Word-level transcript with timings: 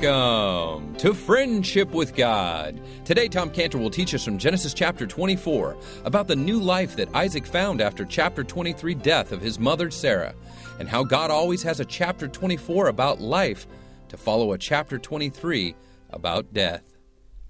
Welcome 0.00 0.96
to 0.96 1.12
Friendship 1.12 1.90
with 1.90 2.16
God. 2.16 2.80
Today, 3.04 3.28
Tom 3.28 3.50
Cantor 3.50 3.76
will 3.76 3.90
teach 3.90 4.14
us 4.14 4.24
from 4.24 4.38
Genesis 4.38 4.72
chapter 4.72 5.06
24 5.06 5.76
about 6.06 6.26
the 6.26 6.34
new 6.34 6.58
life 6.58 6.96
that 6.96 7.14
Isaac 7.14 7.44
found 7.44 7.82
after 7.82 8.06
chapter 8.06 8.42
23 8.42 8.94
death 8.94 9.32
of 9.32 9.42
his 9.42 9.58
mother 9.58 9.90
Sarah, 9.90 10.34
and 10.80 10.88
how 10.88 11.04
God 11.04 11.30
always 11.30 11.62
has 11.64 11.78
a 11.78 11.84
chapter 11.84 12.26
24 12.26 12.88
about 12.88 13.20
life 13.20 13.66
to 14.08 14.16
follow 14.16 14.54
a 14.54 14.58
chapter 14.58 14.98
23 14.98 15.74
about 16.08 16.54
death. 16.54 16.96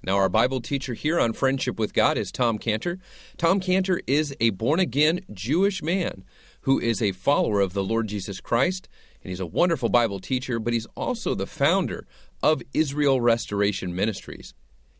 Now, 0.02 0.16
our 0.16 0.28
Bible 0.28 0.60
teacher 0.60 0.94
here 0.94 1.20
on 1.20 1.34
Friendship 1.34 1.78
with 1.78 1.94
God 1.94 2.18
is 2.18 2.32
Tom 2.32 2.58
Cantor. 2.58 2.98
Tom 3.36 3.60
Cantor 3.60 4.00
is 4.08 4.34
a 4.40 4.50
born 4.50 4.80
again 4.80 5.20
Jewish 5.32 5.80
man 5.80 6.24
who 6.62 6.80
is 6.80 7.00
a 7.00 7.12
follower 7.12 7.60
of 7.60 7.72
the 7.72 7.84
Lord 7.84 8.08
Jesus 8.08 8.40
Christ 8.40 8.88
and 9.22 9.30
he's 9.30 9.40
a 9.40 9.46
wonderful 9.46 9.88
Bible 9.88 10.18
teacher, 10.18 10.58
but 10.58 10.72
he's 10.72 10.86
also 10.96 11.34
the 11.34 11.46
founder 11.46 12.06
of 12.42 12.62
Israel 12.74 13.20
Restoration 13.20 13.94
Ministries. 13.94 14.54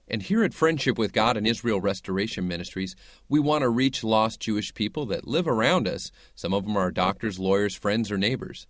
And 0.09 0.23
here 0.23 0.45
at 0.45 0.55
Friendship 0.55 0.99
with 0.99 1.13
God 1.13 1.37
and 1.37 1.47
Israel 1.47 1.81
Restoration 1.81 2.47
Ministries, 2.47 2.95
we 3.29 3.41
want 3.41 3.63
to 3.63 3.69
reach 3.69 4.05
lost 4.05 4.41
Jewish 4.41 4.75
people 4.75 5.07
that 5.07 5.27
live 5.27 5.49
around 5.49 5.89
us. 5.89 6.11
Some 6.35 6.53
of 6.53 6.65
them 6.65 6.77
are 6.77 6.91
doctors, 6.91 7.39
lawyers, 7.39 7.75
friends, 7.75 8.11
or 8.11 8.19
neighbors. 8.19 8.67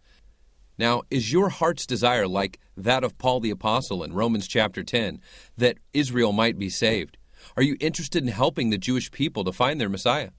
Now, 0.79 1.03
is 1.11 1.33
your 1.33 1.49
heart's 1.49 1.87
desire 1.87 2.27
like 2.27 2.59
that 2.77 3.05
of 3.05 3.19
Paul 3.19 3.41
the 3.41 3.51
Apostle 3.51 4.03
in 4.03 4.13
Romans 4.13 4.47
chapter 4.47 4.83
10, 4.83 5.21
that 5.57 5.79
Israel 5.93 6.33
might 6.33 6.59
be 6.59 6.71
saved? 6.71 7.19
Are 7.57 7.63
you 7.63 7.77
interested 7.81 8.23
in 8.23 8.29
helping 8.29 8.71
the 8.71 8.79
Jewish 8.79 9.11
people 9.11 9.45
to 9.45 9.53
find 9.53 9.81
their 9.81 9.89
Messiah? 9.89 10.31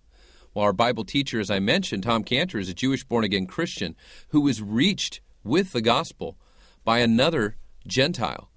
Well, 0.53 0.65
our 0.65 0.73
Bible 0.73 1.03
teacher, 1.03 1.39
as 1.39 1.51
I 1.51 1.59
mentioned, 1.59 2.03
Tom 2.03 2.23
Cantor, 2.23 2.59
is 2.59 2.69
a 2.69 2.73
Jewish 2.73 3.03
born 3.03 3.23
again 3.23 3.45
Christian 3.45 3.95
who 4.29 4.41
was 4.41 4.61
reached 4.61 5.21
with 5.43 5.71
the 5.71 5.81
gospel 5.81 6.37
by 6.83 6.99
another 6.99 7.57
Gentile. 7.87 8.49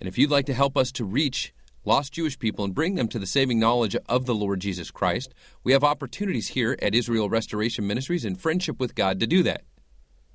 And 0.00 0.08
if 0.08 0.18
you'd 0.18 0.30
like 0.30 0.46
to 0.46 0.54
help 0.54 0.76
us 0.76 0.90
to 0.92 1.04
reach 1.04 1.52
lost 1.84 2.14
Jewish 2.14 2.38
people 2.38 2.64
and 2.64 2.74
bring 2.74 2.94
them 2.94 3.08
to 3.08 3.18
the 3.18 3.26
saving 3.26 3.58
knowledge 3.58 3.96
of 4.08 4.26
the 4.26 4.34
Lord 4.34 4.60
Jesus 4.60 4.90
Christ, 4.90 5.34
we 5.62 5.72
have 5.72 5.84
opportunities 5.84 6.48
here 6.48 6.76
at 6.80 6.94
Israel 6.94 7.28
Restoration 7.28 7.86
Ministries 7.86 8.24
in 8.24 8.36
friendship 8.36 8.80
with 8.80 8.94
God 8.94 9.20
to 9.20 9.26
do 9.26 9.42
that. 9.42 9.62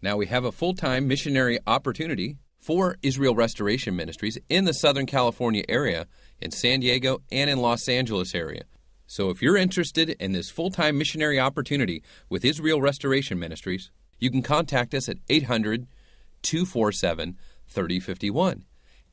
Now, 0.02 0.16
we 0.16 0.28
have 0.28 0.46
a 0.46 0.52
full 0.52 0.74
time 0.74 1.08
missionary 1.08 1.60
opportunity 1.68 2.38
for 2.60 2.98
Israel 3.02 3.36
Restoration 3.36 3.96
Ministries 3.96 4.38
in 4.50 4.66
the 4.66 4.74
Southern 4.74 5.06
California 5.06 5.64
area, 5.68 6.08
in 6.42 6.52
San 6.52 6.82
Diego, 6.82 7.22
and 7.32 7.50
in 7.50 7.60
Los 7.60 7.88
Angeles 7.88 8.36
area. 8.36 8.64
So 9.08 9.30
if 9.30 9.42
you're 9.42 9.58
interested 9.58 10.10
in 10.12 10.34
this 10.34 10.50
full 10.50 10.70
time 10.70 10.98
missionary 10.98 11.40
opportunity 11.40 12.04
with 12.30 12.46
Israel 12.46 12.82
Restoration 12.82 13.40
Ministries, 13.40 13.92
you 14.20 14.30
can 14.30 14.44
contact 14.44 14.94
us 14.94 15.10
at 15.10 15.18
800 15.30 15.88
247 16.42 17.38
3051. 17.70 18.66